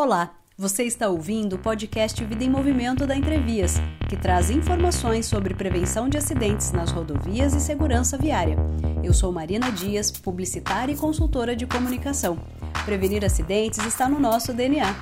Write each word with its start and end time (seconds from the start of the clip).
Olá, 0.00 0.30
você 0.56 0.84
está 0.84 1.08
ouvindo 1.08 1.56
o 1.56 1.58
podcast 1.58 2.24
Vida 2.24 2.44
em 2.44 2.48
Movimento 2.48 3.04
da 3.04 3.16
Entrevias, 3.16 3.78
que 4.08 4.16
traz 4.16 4.48
informações 4.48 5.26
sobre 5.26 5.54
prevenção 5.54 6.08
de 6.08 6.16
acidentes 6.16 6.70
nas 6.70 6.92
rodovias 6.92 7.52
e 7.52 7.58
segurança 7.58 8.16
viária. 8.16 8.56
Eu 9.02 9.12
sou 9.12 9.32
Marina 9.32 9.72
Dias, 9.72 10.12
publicitária 10.12 10.92
e 10.92 10.96
consultora 10.96 11.56
de 11.56 11.66
comunicação. 11.66 12.38
Prevenir 12.84 13.24
acidentes 13.24 13.84
está 13.84 14.08
no 14.08 14.20
nosso 14.20 14.52
DNA. 14.52 14.94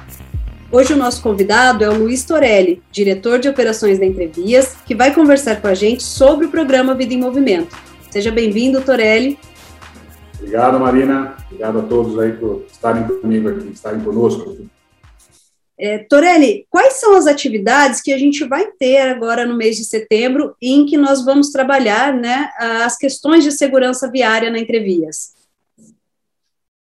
Hoje 0.72 0.94
o 0.94 0.96
nosso 0.96 1.22
convidado 1.22 1.84
é 1.84 1.90
o 1.90 1.98
Luiz 1.98 2.24
Torelli, 2.24 2.82
diretor 2.90 3.38
de 3.38 3.50
operações 3.50 3.98
da 3.98 4.06
Entrevias, 4.06 4.78
que 4.86 4.94
vai 4.94 5.14
conversar 5.14 5.60
com 5.60 5.68
a 5.68 5.74
gente 5.74 6.02
sobre 6.04 6.46
o 6.46 6.50
programa 6.50 6.94
Vida 6.94 7.12
em 7.12 7.20
Movimento. 7.20 7.76
Seja 8.10 8.30
bem-vindo, 8.30 8.80
Torelli. 8.80 9.38
Obrigado, 10.38 10.80
Marina. 10.80 11.36
Obrigado 11.44 11.80
a 11.80 11.82
todos 11.82 12.18
aí 12.18 12.32
por 12.32 12.64
estarem 12.72 13.06
comigo 13.06 13.50
aqui, 13.50 13.68
estarem 13.74 14.00
conosco. 14.00 14.56
É, 15.78 15.98
Torelli, 15.98 16.66
quais 16.70 16.94
são 16.94 17.14
as 17.16 17.26
atividades 17.26 18.00
que 18.00 18.12
a 18.12 18.18
gente 18.18 18.44
vai 18.44 18.66
ter 18.78 18.98
agora 18.98 19.44
no 19.44 19.56
mês 19.56 19.76
de 19.76 19.84
setembro 19.84 20.54
em 20.60 20.86
que 20.86 20.96
nós 20.96 21.24
vamos 21.24 21.50
trabalhar 21.50 22.14
né, 22.14 22.48
as 22.58 22.96
questões 22.96 23.44
de 23.44 23.52
segurança 23.52 24.10
viária 24.10 24.50
na 24.50 24.58
Entrevias? 24.58 25.34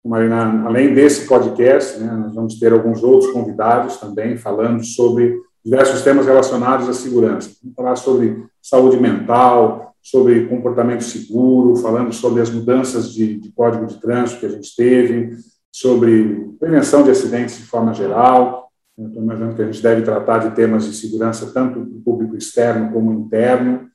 Marina, 0.04 0.66
além 0.66 0.94
desse 0.94 1.28
podcast, 1.28 2.00
né, 2.00 2.12
nós 2.12 2.34
vamos 2.34 2.60
ter 2.60 2.72
alguns 2.72 3.04
outros 3.04 3.32
convidados 3.32 3.98
também 3.98 4.38
falando 4.38 4.84
sobre 4.84 5.36
diversos 5.64 6.02
temas 6.04 6.28
relacionados 6.28 6.88
à 6.88 6.94
segurança. 6.94 7.50
Vamos 7.62 7.76
falar 7.76 7.96
sobre 7.96 8.46
saúde 8.62 8.98
mental, 8.98 9.96
sobre 10.02 10.46
comportamento 10.46 11.04
seguro, 11.04 11.76
falando 11.78 12.14
sobre 12.14 12.40
as 12.40 12.52
mudanças 12.52 13.12
de, 13.12 13.40
de 13.40 13.52
código 13.52 13.88
de 13.88 14.00
trânsito 14.00 14.40
que 14.40 14.46
a 14.46 14.50
gente 14.50 14.76
teve, 14.76 15.36
sobre 15.72 16.54
prevenção 16.60 17.02
de 17.02 17.10
acidentes 17.10 17.58
de 17.58 17.64
forma 17.64 17.92
geral, 17.92 18.65
Estou 18.98 19.22
imaginando 19.22 19.56
que 19.56 19.62
a 19.62 19.66
gente 19.66 19.84
deve 19.84 20.02
tratar 20.04 20.40
de 20.40 20.56
temas 20.56 20.86
de 20.86 20.96
segurança 20.96 21.52
tanto 21.52 21.84
do 21.84 22.00
público 22.00 22.36
externo 22.36 22.92
como 22.94 23.14
interno. 23.14 23.90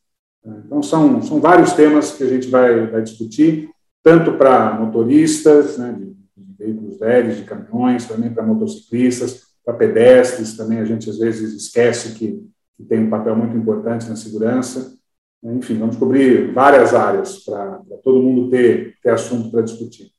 Então, 0.44 0.82
são, 0.82 1.22
são 1.22 1.40
vários 1.40 1.72
temas 1.72 2.12
que 2.12 2.24
a 2.24 2.28
gente 2.28 2.48
vai, 2.48 2.86
vai 2.86 3.02
discutir, 3.02 3.70
tanto 4.02 4.36
para 4.36 4.74
motoristas, 4.78 5.78
né, 5.78 5.92
de, 5.92 6.06
de 6.36 6.56
veículos 6.58 7.00
leves, 7.00 7.36
de 7.38 7.44
caminhões, 7.44 8.06
também 8.06 8.32
para 8.32 8.44
motociclistas, 8.44 9.50
para 9.64 9.74
pedestres, 9.74 10.56
também 10.56 10.78
a 10.78 10.84
gente 10.84 11.08
às 11.08 11.18
vezes 11.18 11.54
esquece 11.54 12.14
que, 12.14 12.46
que 12.76 12.84
tem 12.84 13.00
um 13.00 13.10
papel 13.10 13.36
muito 13.36 13.56
importante 13.56 14.08
na 14.08 14.16
segurança. 14.16 14.94
Enfim, 15.42 15.78
vamos 15.78 15.96
cobrir 15.96 16.52
várias 16.52 16.94
áreas 16.94 17.38
para 17.44 17.80
todo 18.02 18.22
mundo 18.22 18.50
ter, 18.50 18.96
ter 19.02 19.10
assunto 19.10 19.50
para 19.50 19.62
discutir. 19.62 20.10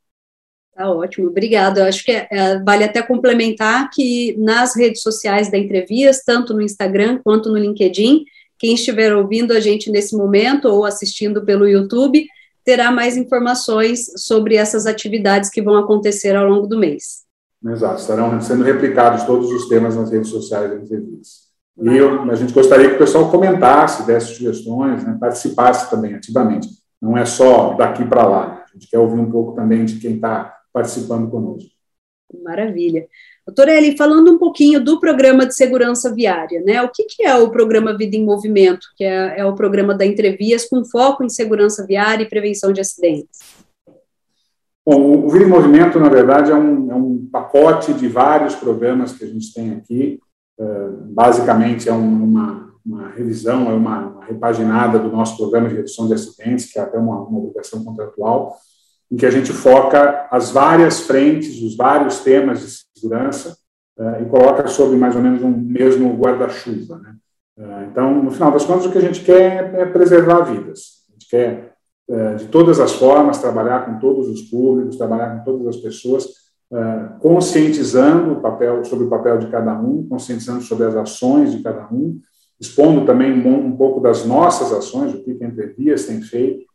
Tá 0.75 0.89
ótimo, 0.89 1.27
obrigada. 1.27 1.81
Eu 1.81 1.86
acho 1.86 2.03
que 2.03 2.11
é, 2.11 2.27
é, 2.31 2.59
vale 2.64 2.83
até 2.83 3.02
complementar 3.02 3.89
que 3.91 4.36
nas 4.38 4.75
redes 4.75 5.02
sociais 5.02 5.52
da 5.52 5.58
Entrevias, 5.58 6.23
tanto 6.25 6.53
no 6.53 6.61
Instagram 6.61 7.19
quanto 7.23 7.50
no 7.50 7.58
LinkedIn, 7.58 8.23
quem 8.58 8.75
estiver 8.75 9.14
ouvindo 9.16 9.52
a 9.52 9.59
gente 9.59 9.92
nesse 9.92 10.16
momento 10.16 10.66
ou 10.66 10.86
assistindo 10.86 11.44
pelo 11.44 11.67
YouTube, 11.67 12.25
terá 12.64 12.92
mais 12.92 13.17
informações 13.17 14.05
sobre 14.17 14.55
essas 14.55 14.86
atividades 14.86 15.49
que 15.49 15.61
vão 15.61 15.77
acontecer 15.77 16.36
ao 16.36 16.47
longo 16.47 16.67
do 16.67 16.77
mês. 16.77 17.23
Exato, 17.66 18.02
estarão 18.02 18.39
sendo 18.42 18.64
replicados 18.64 19.23
todos 19.23 19.52
os 19.52 19.67
temas 19.67 19.95
nas 19.95 20.11
redes 20.11 20.30
sociais 20.30 20.69
da 20.69 20.77
Entrevias. 20.77 21.52
E 21.81 21.97
eu, 21.97 22.22
a 22.30 22.36
gente 22.36 22.53
gostaria 22.53 22.89
que 22.89 22.95
o 22.95 22.99
pessoal 22.99 23.30
comentasse, 23.30 24.05
desse 24.05 24.36
sugestões, 24.36 25.03
né, 25.03 25.17
participasse 25.19 25.89
também 25.89 26.14
ativamente. 26.14 26.67
Não 27.02 27.17
é 27.17 27.25
só 27.25 27.73
daqui 27.73 28.05
para 28.05 28.27
lá. 28.27 28.64
A 28.64 28.73
gente 28.73 28.88
quer 28.89 28.99
ouvir 28.99 29.19
um 29.19 29.30
pouco 29.30 29.55
também 29.55 29.86
de 29.86 29.95
quem 29.95 30.16
está 30.16 30.61
participando 30.73 31.30
conosco. 31.30 31.69
Maravilha. 32.44 33.08
Doutora 33.45 33.73
Eli, 33.75 33.97
falando 33.97 34.31
um 34.31 34.38
pouquinho 34.38 34.83
do 34.83 35.00
programa 35.00 35.45
de 35.45 35.55
segurança 35.55 36.14
viária, 36.14 36.61
né? 36.61 36.81
O 36.81 36.89
que, 36.89 37.03
que 37.03 37.23
é 37.23 37.36
o 37.36 37.50
programa 37.50 37.97
Vida 37.97 38.16
em 38.16 38.23
Movimento, 38.23 38.88
que 38.95 39.03
é, 39.03 39.39
é, 39.39 39.45
o 39.45 39.55
programa 39.55 39.94
da 39.94 40.05
Entrevias 40.05 40.66
com 40.66 40.86
foco 40.86 41.23
em 41.23 41.30
segurança 41.30 41.86
viária 41.86 42.23
e 42.23 42.30
prevenção 42.30 42.71
de 42.71 42.80
acidentes? 42.80 43.39
Bom, 44.86 45.26
o 45.26 45.30
Vida 45.30 45.45
em 45.45 45.49
Movimento, 45.49 45.99
na 45.99 46.09
verdade, 46.09 46.52
é 46.52 46.55
um, 46.55 46.92
é 46.92 46.95
um 46.95 47.27
pacote 47.32 47.93
de 47.93 48.08
vários 48.08 48.55
programas 48.55 49.14
que 49.14 49.23
a 49.23 49.27
gente 49.27 49.53
tem 49.53 49.71
aqui. 49.71 50.20
Uh, 50.59 51.11
basicamente, 51.11 51.89
é 51.89 51.93
uma, 51.93 52.71
uma 52.86 53.09
revisão, 53.09 53.70
é 53.71 53.73
uma, 53.73 54.08
uma, 54.08 54.26
repaginada 54.26 54.99
do 54.99 55.11
nosso 55.11 55.36
programa 55.38 55.67
de 55.67 55.76
redução 55.76 56.08
de 56.08 56.14
acidentes, 56.14 56.71
que 56.71 56.80
é 56.80 56.83
até 56.83 56.98
uma, 56.98 57.21
uma 57.21 57.39
obrigação 57.39 57.83
contratual 57.83 58.55
em 59.11 59.17
que 59.17 59.26
a 59.26 59.32
gente 59.32 59.52
foca 59.52 60.27
as 60.32 60.52
várias 60.52 61.02
frentes, 61.02 61.61
os 61.61 61.76
vários 61.76 62.22
temas 62.22 62.61
de 62.61 62.67
segurança 62.98 63.58
uh, 63.98 64.22
e 64.22 64.26
coloca 64.30 64.67
sobre 64.67 64.95
mais 64.95 65.16
ou 65.16 65.22
menos 65.22 65.44
um 65.44 65.49
mesmo 65.49 66.16
guarda-chuva. 66.16 66.98
Né? 66.99 67.16
Uh, 67.58 67.89
então, 67.92 68.23
no 68.23 68.32
final 68.32 68.52
das 68.52 68.64
contas, 68.64 68.86
o 68.86 68.92
que 68.92 68.98
a 68.98 69.02
gente 69.02 69.21
quer 69.21 69.76
é 69.76 69.86
preservar 69.86 70.44
vidas. 70.44 71.02
A 71.10 71.14
gente 71.14 71.30
quer, 71.30 71.73
uh, 72.10 72.38
de 72.38 72.48
todas 72.48 72.80
as 72.80 72.94
formas, 72.94 73.39
trabalhar 73.39 73.86
com 73.86 74.00
todos 74.00 74.30
os 74.30 74.44
públicos, 74.44 74.95
trabalhar 74.95 75.38
com 75.38 75.44
todas 75.44 75.67
as 75.67 75.77
pessoas, 75.77 76.42
conscientizando 77.20 78.32
o 78.32 78.39
papel, 78.39 78.86
sobre 78.86 79.04
o 79.04 79.10
papel 79.10 79.38
de 79.39 79.48
cada 79.48 79.77
um, 79.77 80.08
conscientizando 80.08 80.61
sobre 80.61 80.86
as 80.86 80.95
ações 80.95 81.52
de 81.52 81.61
cada 81.61 81.86
um, 81.92 82.17
expondo 82.58 83.05
também 83.05 83.45
um, 83.45 83.66
um 83.66 83.76
pouco 83.76 84.00
das 84.00 84.26
nossas 84.26 84.71
ações, 84.71 85.14
o 85.14 85.21
que 85.21 85.38
a 85.44 85.48
Entrevias 85.48 86.05
tem 86.05 86.21
feito, 86.21 86.66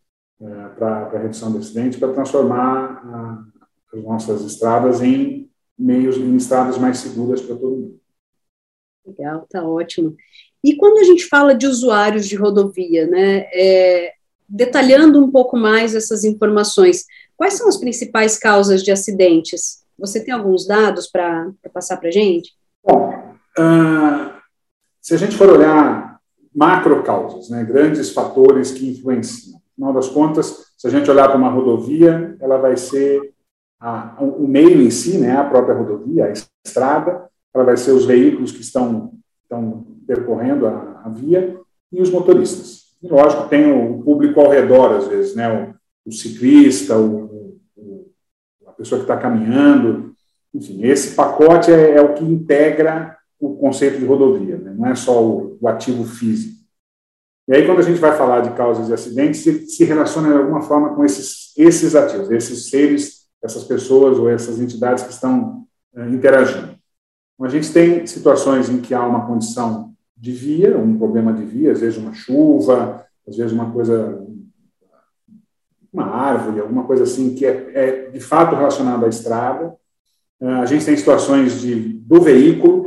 é, 0.40 0.68
para 0.78 1.06
a 1.06 1.18
redução 1.18 1.50
do 1.50 1.58
acidente, 1.58 1.98
para 1.98 2.12
transformar 2.12 3.02
a, 3.04 3.44
as 3.94 4.02
nossas 4.02 4.42
estradas 4.42 5.02
em 5.02 5.50
meios, 5.78 6.16
em 6.16 6.36
estradas 6.36 6.78
mais 6.78 6.98
seguras 6.98 7.40
para 7.40 7.56
todo 7.56 7.76
mundo. 7.76 8.00
Legal, 9.06 9.46
tá 9.48 9.62
ótimo. 9.62 10.16
E 10.64 10.76
quando 10.76 10.98
a 10.98 11.04
gente 11.04 11.26
fala 11.26 11.54
de 11.54 11.66
usuários 11.66 12.26
de 12.26 12.34
rodovia, 12.34 13.06
né, 13.06 13.46
é, 13.52 14.12
detalhando 14.48 15.22
um 15.22 15.30
pouco 15.30 15.56
mais 15.56 15.94
essas 15.94 16.24
informações, 16.24 17.04
quais 17.36 17.54
são 17.54 17.68
as 17.68 17.76
principais 17.76 18.38
causas 18.38 18.82
de 18.82 18.90
acidentes? 18.90 19.84
Você 19.98 20.24
tem 20.24 20.34
alguns 20.34 20.66
dados 20.66 21.06
para 21.06 21.50
passar 21.72 21.96
para 21.98 22.08
a 22.08 22.12
gente? 22.12 22.52
Bom, 22.84 23.10
uh, 23.58 24.32
se 25.00 25.14
a 25.14 25.16
gente 25.16 25.36
for 25.36 25.48
olhar 25.48 26.20
macro 26.54 27.02
causas, 27.02 27.48
né, 27.48 27.64
grandes 27.64 28.10
fatores 28.10 28.72
que 28.72 28.88
influenciam, 28.88 29.60
final 29.76 29.92
das 29.92 30.08
contas, 30.08 30.72
se 30.76 30.86
a 30.86 30.90
gente 30.90 31.10
olhar 31.10 31.28
para 31.28 31.38
uma 31.38 31.50
rodovia, 31.50 32.36
ela 32.40 32.56
vai 32.56 32.76
ser 32.76 33.32
a, 33.78 34.16
o 34.20 34.48
meio 34.48 34.82
em 34.82 34.90
si, 34.90 35.18
né, 35.18 35.36
a 35.36 35.44
própria 35.44 35.76
rodovia, 35.76 36.26
a 36.26 36.32
estrada, 36.64 37.28
ela 37.54 37.64
vai 37.64 37.76
ser 37.76 37.92
os 37.92 38.04
veículos 38.04 38.52
que 38.52 38.60
estão, 38.60 39.12
estão 39.42 39.86
percorrendo 40.06 40.66
a, 40.66 41.02
a 41.04 41.08
via 41.08 41.58
e 41.92 42.00
os 42.00 42.10
motoristas. 42.10 42.86
E, 43.02 43.08
lógico, 43.08 43.48
tem 43.48 43.70
o 43.72 44.02
público 44.02 44.40
ao 44.40 44.50
redor, 44.50 44.96
às 44.96 45.06
vezes, 45.06 45.34
né, 45.34 45.74
o, 46.04 46.08
o 46.08 46.12
ciclista, 46.12 46.96
o, 46.96 47.60
o, 47.76 48.10
a 48.66 48.72
pessoa 48.72 48.98
que 48.98 49.04
está 49.04 49.16
caminhando, 49.16 50.14
enfim, 50.54 50.82
esse 50.84 51.14
pacote 51.14 51.70
é, 51.70 51.96
é, 51.96 52.00
o 52.00 52.14
que 52.14 52.24
integra 52.24 53.16
o 53.38 53.56
conceito 53.56 53.98
de 53.98 54.06
rodovia, 54.06 54.56
né, 54.56 54.74
não 54.76 54.86
é 54.86 54.94
só 54.94 55.22
o, 55.22 55.58
o 55.60 55.68
ativo 55.68 56.04
físico. 56.04 56.55
E 57.48 57.54
aí, 57.54 57.64
quando 57.64 57.78
a 57.78 57.82
gente 57.82 58.00
vai 58.00 58.16
falar 58.16 58.40
de 58.40 58.50
causas 58.56 58.86
de 58.86 58.92
acidentes, 58.92 59.40
se, 59.40 59.66
se 59.68 59.84
relaciona 59.84 60.28
de 60.28 60.38
alguma 60.38 60.62
forma 60.62 60.94
com 60.94 61.04
esses, 61.04 61.52
esses 61.56 61.94
ativos, 61.94 62.30
esses 62.30 62.68
seres, 62.68 63.26
essas 63.42 63.62
pessoas 63.62 64.18
ou 64.18 64.28
essas 64.28 64.58
entidades 64.60 65.04
que 65.04 65.12
estão 65.12 65.64
é, 65.94 66.08
interagindo. 66.08 66.76
Então, 67.34 67.46
a 67.46 67.48
gente 67.48 67.72
tem 67.72 68.06
situações 68.06 68.68
em 68.68 68.80
que 68.80 68.94
há 68.94 69.06
uma 69.06 69.26
condição 69.26 69.94
de 70.16 70.32
via, 70.32 70.76
um 70.76 70.96
problema 70.96 71.32
de 71.32 71.44
via, 71.44 71.72
às 71.72 71.80
vezes 71.80 71.98
uma 71.98 72.14
chuva, 72.14 73.04
às 73.28 73.36
vezes 73.36 73.52
uma 73.52 73.70
coisa, 73.70 74.26
uma 75.92 76.06
árvore, 76.06 76.60
alguma 76.60 76.84
coisa 76.84 77.04
assim 77.04 77.34
que 77.34 77.44
é, 77.44 77.70
é 77.74 78.10
de 78.10 78.20
fato 78.20 78.56
relacionada 78.56 79.06
à 79.06 79.08
estrada. 79.08 79.76
É, 80.40 80.46
a 80.46 80.66
gente 80.66 80.84
tem 80.84 80.96
situações 80.96 81.60
de, 81.60 81.74
do 81.74 82.20
veículo, 82.20 82.85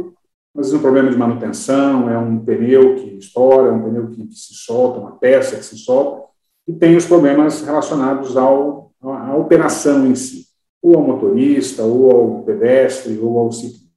às 0.55 0.65
vezes 0.65 0.73
um 0.73 0.81
problema 0.81 1.09
de 1.09 1.17
manutenção, 1.17 2.09
é 2.09 2.17
um 2.17 2.39
pneu 2.39 2.95
que 2.95 3.17
estoura, 3.17 3.69
é 3.69 3.71
um 3.71 3.83
pneu 3.83 4.07
que, 4.09 4.27
que 4.27 4.35
se 4.35 4.53
solta, 4.53 4.99
uma 4.99 5.11
peça 5.17 5.55
que 5.55 5.65
se 5.65 5.77
solta, 5.77 6.27
e 6.67 6.73
tem 6.73 6.95
os 6.95 7.05
problemas 7.05 7.61
relacionados 7.61 8.35
ao, 8.35 8.91
à 9.01 9.35
operação 9.35 10.05
em 10.05 10.15
si, 10.15 10.47
ou 10.81 10.95
ao 10.95 11.03
motorista, 11.03 11.83
ou 11.83 12.11
ao 12.11 12.43
pedestre, 12.43 13.17
ou 13.19 13.39
ao 13.39 13.51
ciclista. 13.51 13.89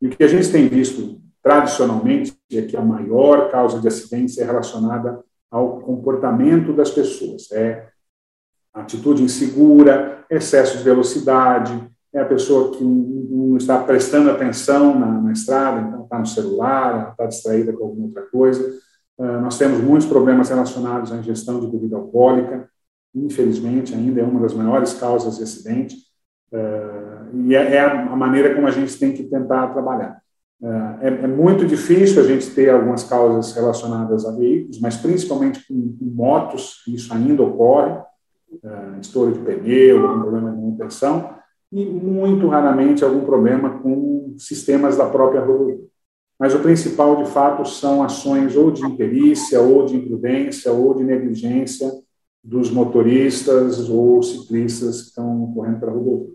E 0.00 0.08
o 0.08 0.10
que 0.10 0.22
a 0.22 0.28
gente 0.28 0.50
tem 0.50 0.68
visto 0.68 1.20
tradicionalmente 1.42 2.36
é 2.52 2.62
que 2.62 2.76
a 2.76 2.82
maior 2.82 3.50
causa 3.50 3.80
de 3.80 3.86
acidentes 3.86 4.36
é 4.38 4.44
relacionada 4.44 5.24
ao 5.50 5.80
comportamento 5.80 6.72
das 6.72 6.90
pessoas, 6.90 7.50
é 7.52 7.88
atitude 8.74 9.22
insegura, 9.22 10.24
excesso 10.28 10.78
de 10.78 10.84
velocidade, 10.84 11.72
é 12.16 12.20
a 12.22 12.24
pessoa 12.24 12.72
que 12.72 12.82
não 12.82 13.56
está 13.56 13.78
prestando 13.82 14.30
atenção 14.30 14.98
na, 14.98 15.20
na 15.20 15.32
estrada, 15.32 15.80
então 15.80 16.04
está 16.04 16.18
no 16.18 16.26
celular, 16.26 17.10
está 17.10 17.26
distraída 17.26 17.72
com 17.72 17.84
alguma 17.84 18.06
outra 18.06 18.22
coisa. 18.22 18.78
Uh, 19.18 19.40
nós 19.40 19.58
temos 19.58 19.80
muitos 19.80 20.06
problemas 20.06 20.48
relacionados 20.48 21.12
à 21.12 21.16
ingestão 21.16 21.60
de 21.60 21.66
bebida 21.66 21.96
alcoólica, 21.96 22.68
infelizmente 23.14 23.94
ainda 23.94 24.20
é 24.20 24.24
uma 24.24 24.40
das 24.40 24.54
maiores 24.54 24.94
causas 24.94 25.36
de 25.36 25.42
acidente. 25.42 25.96
e 27.34 27.54
é, 27.54 27.74
é 27.76 27.80
a 27.80 28.16
maneira 28.16 28.54
como 28.54 28.66
a 28.66 28.70
gente 28.70 28.98
tem 28.98 29.12
que 29.12 29.24
tentar 29.24 29.68
trabalhar. 29.68 30.20
É, 31.02 31.08
é, 31.08 31.26
muito 31.26 31.66
difícil 31.66 32.22
a 32.22 32.26
gente 32.26 32.50
ter 32.50 32.70
algumas 32.70 33.04
causas 33.04 33.54
relacionadas 33.54 34.24
a 34.24 34.32
veículos, 34.32 34.80
mas 34.80 34.96
principalmente 34.96 35.66
com, 35.68 35.94
com 35.98 36.04
motos, 36.06 36.82
isso 36.88 37.12
ainda 37.12 37.42
ocorre, 37.42 37.92
uh, 37.92 38.98
estouro 39.00 39.32
de 39.32 39.40
pneu, 39.40 40.06
algum 40.06 40.22
problema 40.22 40.50
de 40.50 40.56
manutenção, 40.56 41.35
e 41.76 41.84
muito 41.84 42.48
raramente 42.48 43.04
algum 43.04 43.20
problema 43.20 43.78
com 43.80 44.34
sistemas 44.38 44.96
da 44.96 45.04
própria 45.04 45.42
rodovia. 45.42 45.78
Mas 46.38 46.54
o 46.54 46.60
principal, 46.60 47.22
de 47.22 47.30
fato, 47.30 47.68
são 47.68 48.02
ações 48.02 48.56
ou 48.56 48.70
de 48.70 48.82
imperícia, 48.82 49.60
ou 49.60 49.84
de 49.84 49.94
imprudência, 49.94 50.72
ou 50.72 50.94
de 50.94 51.04
negligência 51.04 51.90
dos 52.42 52.70
motoristas 52.70 53.90
ou 53.90 54.22
ciclistas 54.22 55.02
que 55.02 55.08
estão 55.08 55.52
correndo 55.52 55.80
para 55.80 55.90
a 55.90 55.94
rodovia. 55.94 56.32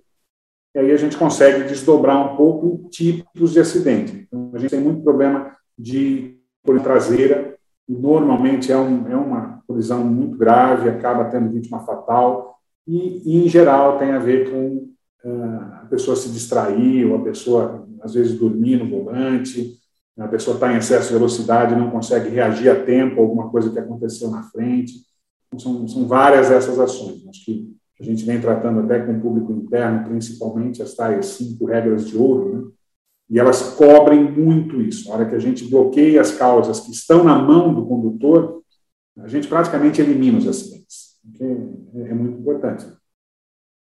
E 0.76 0.80
aí 0.80 0.92
a 0.92 0.98
gente 0.98 1.18
consegue 1.18 1.68
desdobrar 1.68 2.34
um 2.34 2.38
pouco 2.38 2.88
tipos 2.90 3.52
de 3.52 3.60
acidente. 3.60 4.28
Então, 4.28 4.52
a 4.54 4.60
gente 4.60 4.70
tem 4.70 4.80
muito 4.80 5.02
problema 5.02 5.56
de 5.78 6.38
colisão 6.64 6.84
traseira, 6.84 7.58
e 7.90 7.94
normalmente 7.94 8.72
é, 8.72 8.78
um, 8.78 9.12
é 9.12 9.16
uma 9.16 9.64
colisão 9.68 10.04
muito 10.04 10.38
grave, 10.38 10.88
acaba 10.88 11.26
tendo 11.26 11.52
vítima 11.52 11.80
fatal, 11.80 12.60
e, 12.88 13.24
e 13.26 13.44
em 13.44 13.50
geral 13.50 13.98
tem 13.98 14.12
a 14.12 14.20
ver 14.20 14.52
com 14.52 14.92
a 15.24 15.88
pessoa 15.90 16.16
se 16.16 16.30
distrair, 16.30 17.06
ou 17.06 17.18
a 17.18 17.24
pessoa, 17.24 17.88
às 18.02 18.14
vezes, 18.14 18.38
dormir 18.38 18.78
no 18.78 18.90
volante, 18.90 19.80
a 20.18 20.28
pessoa 20.28 20.56
está 20.56 20.72
em 20.74 20.78
excesso 20.78 21.08
de 21.08 21.14
velocidade 21.14 21.74
e 21.74 21.78
não 21.78 21.90
consegue 21.90 22.30
reagir 22.30 22.70
a 22.70 22.84
tempo 22.84 23.22
alguma 23.22 23.50
coisa 23.50 23.72
que 23.72 23.80
aconteceu 23.80 24.30
na 24.30 24.44
frente. 24.44 24.94
Então, 25.48 25.60
são, 25.60 25.88
são 25.88 26.08
várias 26.08 26.52
essas 26.52 26.80
ações. 26.80 27.26
Acho 27.28 27.46
que 27.46 27.72
a 28.00 28.04
gente 28.04 28.26
vem 28.26 28.42
tratando 28.42 28.80
até 28.82 29.00
com 29.00 29.14
o 29.14 29.22
público 29.22 29.52
interno, 29.52 30.04
principalmente 30.08 30.82
as 30.82 30.96
tais 30.96 31.26
cinco 31.28 31.66
regras 31.66 32.08
de 32.08 32.18
ouro, 32.18 32.54
né? 32.54 32.72
e 33.30 33.40
elas 33.40 33.76
cobrem 33.76 34.24
muito 34.24 34.82
isso. 34.82 35.08
Na 35.08 35.16
hora 35.16 35.30
que 35.30 35.36
a 35.36 35.40
gente 35.40 35.66
bloqueia 35.70 36.20
as 36.20 36.32
causas 36.32 36.82
que 36.82 36.92
estão 36.92 37.24
na 37.24 37.38
mão 37.38 37.74
do 37.74 37.86
condutor, 37.86 38.62
a 39.20 39.28
gente 39.28 39.48
praticamente 39.48 40.02
elimina 40.02 40.38
os 40.38 40.48
acidentes, 40.48 41.18
é, 41.40 42.10
é 42.10 42.14
muito 42.14 42.40
importante. 42.40 42.86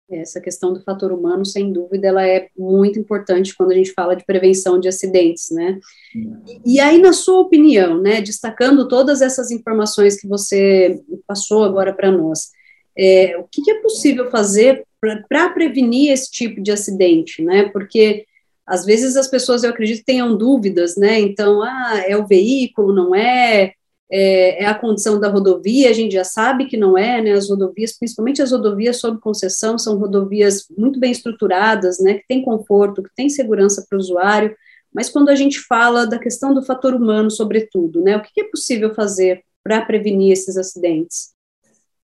Essa 0.10 0.40
questão 0.40 0.72
do 0.72 0.84
fator 0.84 1.12
humano, 1.12 1.44
sem 1.44 1.74
dúvida, 1.74 2.08
ela 2.08 2.28
é 2.28 2.48
muito 2.56 3.00
importante 3.00 3.56
quando 3.56 3.72
a 3.72 3.76
gente 3.76 3.92
fala 3.92 4.16
de 4.16 4.24
prevenção 4.24 4.80
de 4.80 4.88
acidentes, 4.88 5.50
né? 5.50 5.80
E, 6.14 6.76
e 6.76 6.80
aí, 6.80 7.00
na 7.02 7.12
sua 7.12 7.40
opinião, 7.42 8.00
né, 8.00 8.22
destacando 8.22 8.88
todas 8.88 9.24
essas 9.24 9.50
informações 9.50 10.20
que 10.20 10.28
você 10.28 11.02
passou 11.26 11.64
agora 11.64 11.92
para 11.92 12.12
nós, 12.12 12.52
é, 12.96 13.36
o 13.38 13.46
que, 13.52 13.64
que, 13.64 13.72
é 13.72 13.82
possível 13.82 14.30
fazer 14.30 14.86
para 15.28 15.50
prevenir 15.50 16.12
esse 16.12 16.32
tipo 16.32 16.62
de 16.62 16.72
acidente, 16.72 17.42
né? 17.42 17.70
Porque 17.70 18.26
às 18.66 18.86
vezes 18.86 19.16
as 19.16 19.28
pessoas, 19.28 19.64
eu 19.64 19.70
acredito, 19.70 20.06
tenham 20.06 20.38
dúvidas, 20.38 20.96
né? 20.96 21.20
Então, 21.20 21.62
ah, 21.62 22.04
é 22.08 22.16
o 22.16 22.28
veículo, 22.28 22.94
não 22.94 23.14
é? 23.14 23.74
É? 24.12 24.64
É, 24.64 24.66
a 24.66 24.76
condição 24.76 25.20
da 25.20 25.30
rodovia, 25.30 25.90
a 25.90 25.94
gente 25.94 26.14
já 26.14 26.24
sabe 26.24 26.66
que 26.66 26.78
não 26.78 26.98
é, 26.98 27.22
né? 27.22 27.32
As 27.32 27.50
rodovias, 27.50 27.98
principalmente 27.98 28.42
as 28.42 28.52
rodovias 28.52 28.98
sob 28.98 29.20
concessão, 29.20 29.78
são 29.78 29.98
rodovias 29.98 30.66
muito 30.78 31.00
bem 31.00 31.12
estruturadas, 31.12 32.00
né? 32.00 32.16
Que 32.16 32.28
tem 32.28 32.44
conforto, 32.44 33.04
que 33.04 33.10
tem 33.16 33.30
segurança 33.30 33.86
para 33.88 33.98
o 33.98 34.00
usuário. 34.00 34.56
Mas 34.94 35.10
quando 35.10 35.30
a 35.30 35.36
gente 35.36 35.60
fala 35.60 36.06
da 36.08 36.20
questão 36.20 36.54
do 36.54 36.64
fator 36.64 36.94
humano, 36.94 37.30
sobretudo, 37.30 38.02
né? 38.02 38.16
O 38.16 38.22
que, 38.22 38.42
é 38.42 38.50
possível 38.50 38.94
fazer 38.94 39.44
para 39.64 39.82
prevenir 39.82 40.32
esses 40.32 40.56
acidentes? 40.56 41.34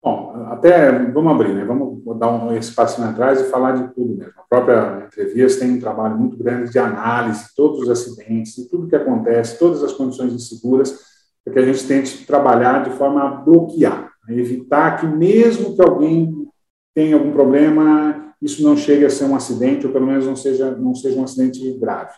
Bom, 0.03 0.33
até 0.49 0.91
vamos 0.91 1.31
abrir, 1.31 1.53
né? 1.53 1.63
Vamos 1.63 2.03
dar 2.19 2.29
um, 2.29 2.59
passinho 2.75 3.07
atrás 3.07 3.39
e 3.39 3.49
falar 3.49 3.71
de 3.71 3.93
tudo 3.93 4.17
mesmo. 4.17 4.33
A 4.37 4.43
própria 4.49 5.05
Entrevias 5.07 5.55
tem 5.55 5.71
um 5.71 5.79
trabalho 5.79 6.17
muito 6.17 6.35
grande 6.35 6.71
de 6.71 6.77
análise 6.77 7.45
de 7.45 7.55
todos 7.55 7.79
os 7.79 7.89
acidentes, 7.89 8.55
de 8.55 8.67
tudo 8.67 8.89
que 8.89 8.97
acontece, 8.97 9.57
todas 9.57 9.81
as 9.81 9.93
condições 9.93 10.33
inseguras, 10.33 11.12
para 11.43 11.53
que 11.53 11.59
a 11.59 11.65
gente 11.65 11.87
tente 11.87 12.25
trabalhar 12.25 12.83
de 12.83 12.91
forma 12.91 13.21
a 13.21 13.29
bloquear, 13.29 14.11
a 14.27 14.33
evitar 14.33 14.99
que 14.99 15.05
mesmo 15.05 15.75
que 15.75 15.81
alguém 15.81 16.47
tenha 16.93 17.15
algum 17.15 17.31
problema, 17.31 18.33
isso 18.41 18.63
não 18.63 18.77
chegue 18.77 19.05
a 19.05 19.09
ser 19.09 19.25
um 19.25 19.35
acidente, 19.35 19.85
ou 19.85 19.93
pelo 19.93 20.05
menos 20.05 20.25
não 20.25 20.35
seja, 20.35 20.71
não 20.71 20.93
seja 20.93 21.19
um 21.19 21.23
acidente 21.23 21.59
grave. 21.79 22.13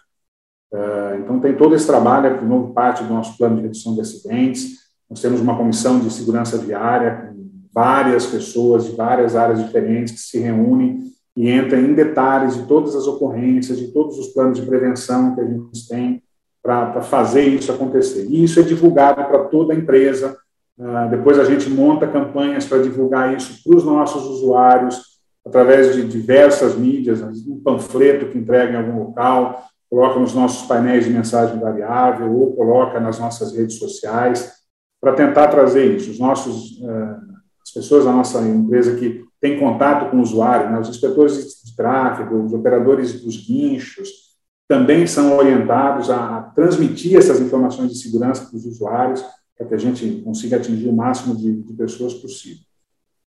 Uh, 0.73 1.19
então, 1.23 1.39
tem 1.39 1.55
todo 1.55 1.73
esse 1.75 1.87
trabalho, 1.87 2.27
é 2.27 2.41
novo 2.41 2.73
parte 2.73 3.03
do 3.03 3.13
nosso 3.13 3.37
plano 3.37 3.55
de 3.55 3.61
redução 3.61 3.95
de 3.95 4.01
acidentes. 4.01 4.85
Nós 5.09 5.21
temos 5.21 5.39
uma 5.39 5.57
comissão 5.57 5.99
de 5.99 6.11
segurança 6.11 6.57
viária 6.57 7.33
várias 7.75 8.25
pessoas 8.25 8.85
de 8.85 8.95
várias 8.95 9.35
áreas 9.35 9.61
diferentes 9.61 10.13
que 10.13 10.19
se 10.19 10.39
reúnem 10.39 11.11
e 11.35 11.51
entram 11.51 11.77
em 11.77 11.93
detalhes 11.93 12.55
de 12.55 12.65
todas 12.65 12.95
as 12.95 13.05
ocorrências, 13.05 13.77
de 13.77 13.89
todos 13.89 14.17
os 14.17 14.27
planos 14.27 14.57
de 14.57 14.65
prevenção 14.65 15.35
que 15.35 15.41
a 15.41 15.45
gente 15.45 15.85
tem 15.89 16.23
para 16.65 16.99
fazer 17.03 17.43
isso 17.43 17.71
acontecer. 17.71 18.25
E 18.27 18.43
isso 18.43 18.59
é 18.59 18.63
divulgado 18.63 19.23
para 19.25 19.43
toda 19.45 19.71
a 19.71 19.77
empresa. 19.77 20.35
Uh, 20.75 21.07
depois 21.11 21.37
a 21.37 21.43
gente 21.43 21.69
monta 21.69 22.07
campanhas 22.07 22.65
para 22.65 22.81
divulgar 22.81 23.35
isso 23.37 23.63
para 23.63 23.77
os 23.77 23.85
nossos 23.85 24.23
usuários, 24.23 24.99
através 25.45 25.93
de 25.93 26.03
diversas 26.07 26.75
mídias, 26.75 27.21
um 27.47 27.61
panfleto 27.63 28.25
que 28.25 28.37
entrega 28.39 28.73
em 28.73 28.77
algum 28.77 28.97
local, 28.97 29.63
coloca 29.87 30.19
nos 30.19 30.33
nossos 30.33 30.67
painéis 30.67 31.05
de 31.05 31.11
mensagem 31.11 31.59
variável 31.59 32.33
ou 32.33 32.55
coloca 32.55 32.99
nas 32.99 33.19
nossas 33.19 33.55
redes 33.55 33.77
sociais, 33.77 34.51
para 34.99 35.13
tentar 35.13 35.49
trazer 35.49 35.95
isso. 35.95 36.09
Os 36.09 36.19
nossos 36.19 36.79
uh, 36.81 37.35
as 37.61 37.71
pessoas 37.71 38.05
da 38.05 38.11
nossa 38.11 38.41
empresa 38.41 38.95
que 38.95 39.23
têm 39.39 39.59
contato 39.59 40.09
com 40.09 40.17
o 40.17 40.21
usuário, 40.21 40.71
né, 40.71 40.79
os 40.79 40.89
inspetores 40.89 41.61
de 41.63 41.75
tráfego, 41.75 42.43
os 42.43 42.53
operadores 42.53 43.21
dos 43.21 43.45
guinchos, 43.45 44.24
também 44.67 45.05
são 45.05 45.37
orientados 45.37 46.09
a 46.09 46.41
transmitir 46.55 47.17
essas 47.17 47.39
informações 47.39 47.91
de 47.91 47.97
segurança 47.97 48.45
para 48.45 48.57
os 48.57 48.65
usuários, 48.65 49.23
para 49.57 49.67
que 49.67 49.73
a 49.73 49.77
gente 49.77 50.21
consiga 50.23 50.57
atingir 50.57 50.87
o 50.87 50.93
máximo 50.93 51.35
de, 51.35 51.61
de 51.61 51.73
pessoas 51.73 52.13
possível. 52.13 52.63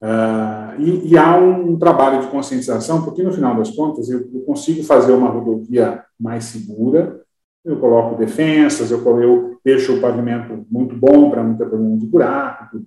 Uh, 0.01 0.79
e, 0.79 1.13
e, 1.13 1.17
há 1.17 1.35
um 1.35 1.77
trabalho 1.77 2.21
de 2.21 2.27
conscientização, 2.27 3.03
porque 3.03 3.23
no 3.23 3.33
final 3.33 3.57
das 3.57 3.71
contas 3.71 4.09
eu, 4.09 4.29
eu 4.31 4.41
consigo 4.41 4.83
fazer 4.83 5.11
uma 5.11 5.29
rodovia 5.29 6.03
mais 6.19 6.45
segura, 6.45 7.19
eu 7.65 7.79
coloco 7.79 8.15
defensas, 8.15 8.91
eu, 8.91 9.21
eu 9.21 9.59
deixo 9.65 9.95
o 9.95 9.99
pavimento 9.99 10.65
muito 10.69 10.95
bom 10.95 11.31
para 11.31 11.43
não 11.43 11.57
ter 11.57 11.67
problema 11.67 11.97
de 11.97 12.05
buraco, 12.05 12.79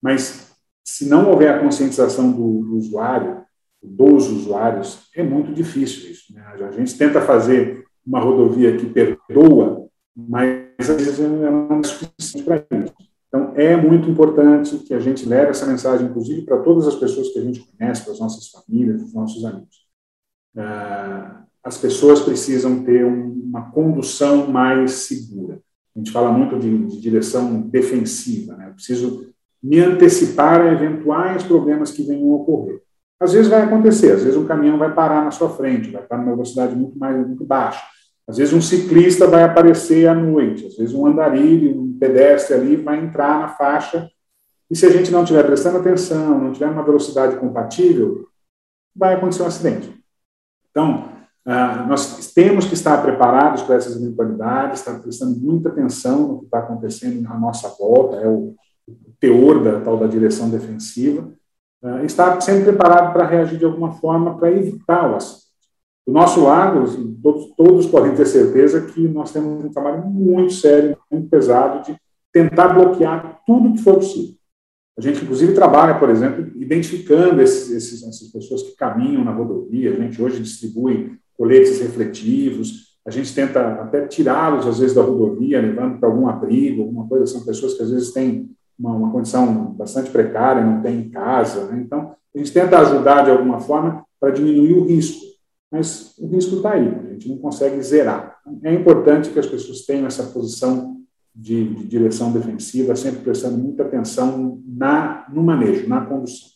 mas 0.00 0.52
se 0.84 1.08
não 1.08 1.28
houver 1.28 1.52
a 1.52 1.58
conscientização 1.58 2.30
do, 2.30 2.62
do 2.62 2.76
usuário, 2.76 3.42
dos 3.84 4.28
usuários, 4.28 5.08
é 5.14 5.22
muito 5.22 5.52
difícil 5.52 6.10
isso. 6.10 6.32
Né? 6.32 6.42
A 6.42 6.72
gente 6.72 6.96
tenta 6.96 7.20
fazer 7.20 7.84
uma 8.06 8.20
rodovia 8.20 8.76
que 8.76 8.86
perdoa, 8.86 9.86
mas 10.16 10.64
às 10.78 10.96
vezes 10.96 11.18
não 11.18 11.80
é 11.80 11.82
suficiente 11.82 12.44
para 12.44 12.56
isso. 12.56 12.94
Então, 13.28 13.52
é 13.56 13.76
muito 13.76 14.08
importante 14.08 14.78
que 14.78 14.94
a 14.94 15.00
gente 15.00 15.28
leve 15.28 15.50
essa 15.50 15.66
mensagem, 15.66 16.06
inclusive, 16.06 16.42
para 16.42 16.58
todas 16.58 16.86
as 16.86 16.94
pessoas 16.94 17.30
que 17.30 17.38
a 17.38 17.42
gente 17.42 17.60
conhece, 17.60 18.04
para 18.04 18.12
as 18.12 18.20
nossas 18.20 18.48
famílias, 18.48 18.98
para 18.98 19.06
os 19.06 19.14
nossos 19.14 19.44
amigos. 19.44 19.84
Ah, 20.56 21.44
as 21.64 21.76
pessoas 21.76 22.20
precisam 22.20 22.84
ter 22.84 23.04
uma 23.04 23.70
condução 23.72 24.46
mais 24.46 24.92
segura. 24.92 25.60
A 25.96 25.98
gente 25.98 26.12
fala 26.12 26.30
muito 26.30 26.58
de, 26.58 26.86
de 26.86 27.00
direção 27.00 27.60
defensiva. 27.62 28.54
Né? 28.56 28.68
Eu 28.68 28.74
preciso 28.74 29.32
me 29.62 29.80
antecipar 29.80 30.60
a 30.60 30.72
eventuais 30.72 31.42
problemas 31.42 31.90
que 31.90 32.02
venham 32.02 32.30
a 32.32 32.36
ocorrer. 32.36 32.83
Às 33.20 33.32
vezes 33.32 33.48
vai 33.48 33.62
acontecer, 33.62 34.12
às 34.12 34.22
vezes 34.22 34.36
um 34.36 34.46
caminhão 34.46 34.76
vai 34.76 34.92
parar 34.92 35.24
na 35.24 35.30
sua 35.30 35.48
frente, 35.48 35.90
vai 35.90 36.02
estar 36.02 36.16
numa 36.16 36.32
velocidade 36.32 36.74
muito 36.74 36.98
mais 36.98 37.16
muito 37.16 37.44
baixa. 37.44 37.82
Às 38.26 38.38
vezes 38.38 38.54
um 38.54 38.60
ciclista 38.60 39.26
vai 39.26 39.42
aparecer 39.42 40.06
à 40.06 40.14
noite, 40.14 40.66
às 40.66 40.76
vezes 40.76 40.94
um 40.94 41.06
andarilho, 41.06 41.80
um 41.80 41.98
pedestre 41.98 42.54
ali 42.54 42.76
vai 42.76 42.98
entrar 42.98 43.38
na 43.38 43.48
faixa. 43.48 44.08
E 44.70 44.76
se 44.76 44.86
a 44.86 44.90
gente 44.90 45.10
não 45.10 45.22
estiver 45.22 45.44
prestando 45.44 45.78
atenção, 45.78 46.38
não 46.38 46.52
tiver 46.52 46.68
uma 46.68 46.82
velocidade 46.82 47.36
compatível, 47.36 48.26
vai 48.96 49.14
acontecer 49.14 49.42
um 49.42 49.46
acidente. 49.46 49.94
Então, 50.70 51.08
ah, 51.46 51.84
nós 51.86 52.32
temos 52.32 52.64
que 52.64 52.74
estar 52.74 53.02
preparados 53.02 53.62
para 53.62 53.76
essas 53.76 53.96
eventualidades, 53.96 54.80
estar 54.80 54.98
prestando 55.00 55.38
muita 55.38 55.68
atenção 55.68 56.28
no 56.28 56.38
que 56.38 56.44
está 56.46 56.60
acontecendo 56.60 57.26
à 57.30 57.38
nossa 57.38 57.68
volta, 57.78 58.16
é 58.16 58.26
o 58.26 58.54
teor 59.20 59.62
da 59.62 59.80
tal 59.80 59.98
da 59.98 60.06
direção 60.06 60.48
defensiva, 60.48 61.30
uh, 61.84 62.04
está 62.04 62.40
sempre 62.40 62.64
preparado 62.64 63.12
para 63.12 63.26
reagir 63.26 63.58
de 63.58 63.64
alguma 63.64 63.92
forma 63.92 64.36
para 64.36 64.50
evitar 64.50 65.12
o 65.12 65.16
acidente. 65.16 65.44
Do 66.06 66.12
nosso 66.12 66.42
lado, 66.42 66.82
assim, 66.82 67.18
todos, 67.22 67.54
todos 67.56 67.86
podem 67.86 68.14
ter 68.14 68.26
certeza 68.26 68.82
que 68.82 69.06
nós 69.08 69.32
temos 69.32 69.64
um 69.64 69.70
trabalho 69.70 70.04
muito 70.06 70.52
sério, 70.52 70.98
muito 71.10 71.28
pesado 71.28 71.84
de 71.84 71.96
tentar 72.32 72.68
bloquear 72.68 73.40
tudo 73.46 73.72
que 73.72 73.82
for 73.82 73.94
possível. 73.94 74.34
A 74.96 75.00
gente, 75.00 75.24
inclusive, 75.24 75.54
trabalha, 75.54 75.98
por 75.98 76.10
exemplo, 76.10 76.52
identificando 76.56 77.40
esses, 77.40 77.70
esses, 77.70 78.06
essas 78.06 78.28
pessoas 78.28 78.62
que 78.62 78.76
caminham 78.76 79.24
na 79.24 79.32
rodovia. 79.32 79.92
A 79.92 79.96
gente 79.96 80.20
hoje 80.22 80.40
distribui 80.40 81.18
coletes 81.36 81.80
refletivos. 81.80 82.94
A 83.04 83.10
gente 83.10 83.34
tenta 83.34 83.60
até 83.82 84.06
tirá-los, 84.06 84.66
às 84.66 84.78
vezes, 84.78 84.94
da 84.94 85.02
rodovia, 85.02 85.60
levando 85.60 85.98
para 85.98 86.08
algum 86.08 86.28
abrigo, 86.28 86.82
alguma 86.82 87.08
coisa. 87.08 87.26
São 87.26 87.44
pessoas 87.44 87.74
que, 87.74 87.82
às 87.82 87.90
vezes, 87.90 88.12
têm 88.12 88.50
uma, 88.78 88.94
uma 88.94 89.12
condição 89.12 89.72
bastante 89.72 90.10
precária, 90.10 90.64
não 90.64 90.82
tem 90.82 91.08
casa. 91.10 91.66
Né? 91.66 91.82
Então, 91.84 92.14
a 92.34 92.38
gente 92.38 92.52
tenta 92.52 92.78
ajudar 92.78 93.24
de 93.24 93.30
alguma 93.30 93.60
forma 93.60 94.04
para 94.20 94.30
diminuir 94.30 94.74
o 94.74 94.86
risco. 94.86 95.24
Mas 95.70 96.16
o 96.18 96.26
risco 96.28 96.56
está 96.56 96.72
aí, 96.72 96.88
a 96.88 97.12
gente 97.12 97.28
não 97.28 97.38
consegue 97.38 97.82
zerar. 97.82 98.38
É 98.62 98.72
importante 98.72 99.30
que 99.30 99.38
as 99.38 99.46
pessoas 99.46 99.84
tenham 99.84 100.06
essa 100.06 100.22
posição 100.24 101.00
de, 101.34 101.74
de 101.74 101.84
direção 101.84 102.32
defensiva, 102.32 102.94
sempre 102.94 103.22
prestando 103.22 103.58
muita 103.58 103.82
atenção 103.82 104.62
na, 104.64 105.26
no 105.32 105.42
manejo, 105.42 105.88
na 105.88 106.04
condução. 106.06 106.54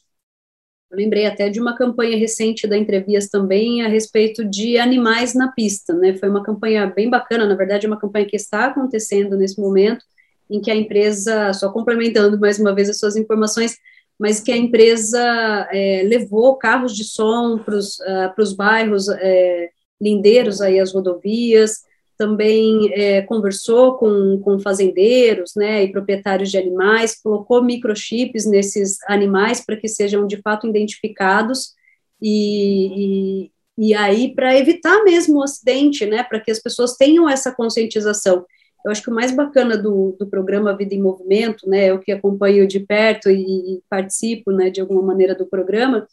Eu 0.90 0.96
lembrei 0.96 1.26
até 1.26 1.50
de 1.50 1.60
uma 1.60 1.76
campanha 1.76 2.16
recente 2.16 2.66
da 2.66 2.78
Entrevias 2.78 3.28
também 3.28 3.82
a 3.82 3.88
respeito 3.88 4.42
de 4.42 4.78
animais 4.78 5.34
na 5.34 5.52
pista, 5.52 5.92
né? 5.92 6.14
Foi 6.14 6.30
uma 6.30 6.42
campanha 6.42 6.86
bem 6.86 7.10
bacana, 7.10 7.44
na 7.44 7.54
verdade, 7.54 7.84
é 7.84 7.88
uma 7.88 8.00
campanha 8.00 8.24
que 8.24 8.36
está 8.36 8.66
acontecendo 8.66 9.36
nesse 9.36 9.60
momento, 9.60 10.02
em 10.50 10.60
que 10.60 10.70
a 10.70 10.76
empresa, 10.76 11.52
só 11.52 11.70
complementando 11.70 12.38
mais 12.38 12.58
uma 12.58 12.74
vez 12.74 12.88
as 12.88 12.98
suas 12.98 13.16
informações, 13.16 13.76
mas 14.18 14.40
que 14.40 14.50
a 14.50 14.56
empresa 14.56 15.68
é, 15.70 16.02
levou 16.04 16.56
carros 16.56 16.94
de 16.94 17.04
som 17.04 17.58
para 17.58 17.76
os 17.76 17.98
uh, 17.98 18.56
bairros 18.56 19.08
é, 19.08 19.70
lindeiros 20.00 20.60
aí 20.60 20.80
as 20.80 20.92
rodovias, 20.92 21.86
também 22.18 22.92
é, 22.94 23.22
conversou 23.22 23.94
com, 23.94 24.40
com 24.40 24.58
fazendeiros, 24.58 25.52
né, 25.54 25.84
e 25.84 25.92
proprietários 25.92 26.50
de 26.50 26.58
animais, 26.58 27.20
colocou 27.22 27.62
microchips 27.62 28.44
nesses 28.44 28.98
animais 29.08 29.64
para 29.64 29.76
que 29.76 29.86
sejam 29.86 30.26
de 30.26 30.36
fato 30.42 30.66
identificados 30.66 31.74
e, 32.20 33.46
e, 33.46 33.86
e 33.90 33.94
aí 33.94 34.34
para 34.34 34.58
evitar 34.58 35.04
mesmo 35.04 35.38
o 35.38 35.44
acidente, 35.44 36.04
né, 36.06 36.24
para 36.24 36.40
que 36.40 36.50
as 36.50 36.58
pessoas 36.58 36.96
tenham 36.96 37.30
essa 37.30 37.54
conscientização. 37.54 38.44
Eu 38.88 38.92
acho 38.92 39.02
que 39.02 39.10
o 39.10 39.14
mais 39.14 39.30
bacana 39.32 39.76
do, 39.76 40.16
do 40.18 40.26
programa 40.26 40.74
Vida 40.74 40.94
em 40.94 41.02
Movimento, 41.02 41.68
né, 41.68 41.90
eu 41.90 41.98
que 41.98 42.10
acompanho 42.10 42.66
de 42.66 42.80
perto 42.80 43.28
e, 43.28 43.82
participo, 43.88 44.50
né, 44.50 44.70
de 44.70 44.80
alguma 44.80 45.02
maneira 45.02 45.34
do 45.34 45.44
programa, 45.44 46.08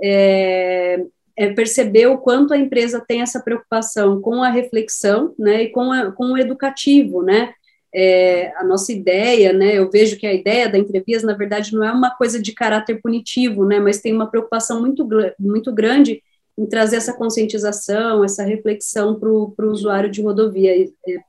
é, 0.00 1.04
é 1.36 1.52
perceber 1.52 2.06
o 2.06 2.18
quanto 2.18 2.54
a 2.54 2.56
empresa 2.56 3.04
tem 3.04 3.20
essa 3.20 3.40
preocupação 3.40 4.20
com 4.20 4.44
a 4.44 4.48
reflexão, 4.48 5.34
né, 5.36 5.64
e 5.64 5.68
com, 5.70 5.90
a, 5.90 6.12
com 6.12 6.26
o 6.26 6.38
educativo, 6.38 7.20
né, 7.20 7.52
é, 7.92 8.52
a 8.56 8.62
nossa 8.62 8.92
ideia, 8.92 9.52
né, 9.52 9.76
eu 9.76 9.90
vejo 9.90 10.16
que 10.16 10.26
a 10.26 10.32
ideia 10.32 10.68
da 10.68 10.78
entrevista, 10.78 11.26
na 11.26 11.36
verdade, 11.36 11.74
não 11.74 11.82
é 11.82 11.90
uma 11.90 12.10
coisa 12.10 12.40
de 12.40 12.52
caráter 12.52 13.00
punitivo, 13.02 13.64
né, 13.66 13.80
mas 13.80 14.00
tem 14.00 14.14
uma 14.14 14.30
preocupação 14.30 14.80
muito, 14.80 15.04
muito 15.36 15.74
grande 15.74 16.22
em 16.58 16.66
trazer 16.66 16.96
essa 16.96 17.12
conscientização, 17.12 18.24
essa 18.24 18.42
reflexão 18.42 19.18
para 19.18 19.28
o 19.28 19.54
usuário 19.70 20.10
de, 20.10 20.22
rodovia, 20.22 20.84
é, 20.84 20.86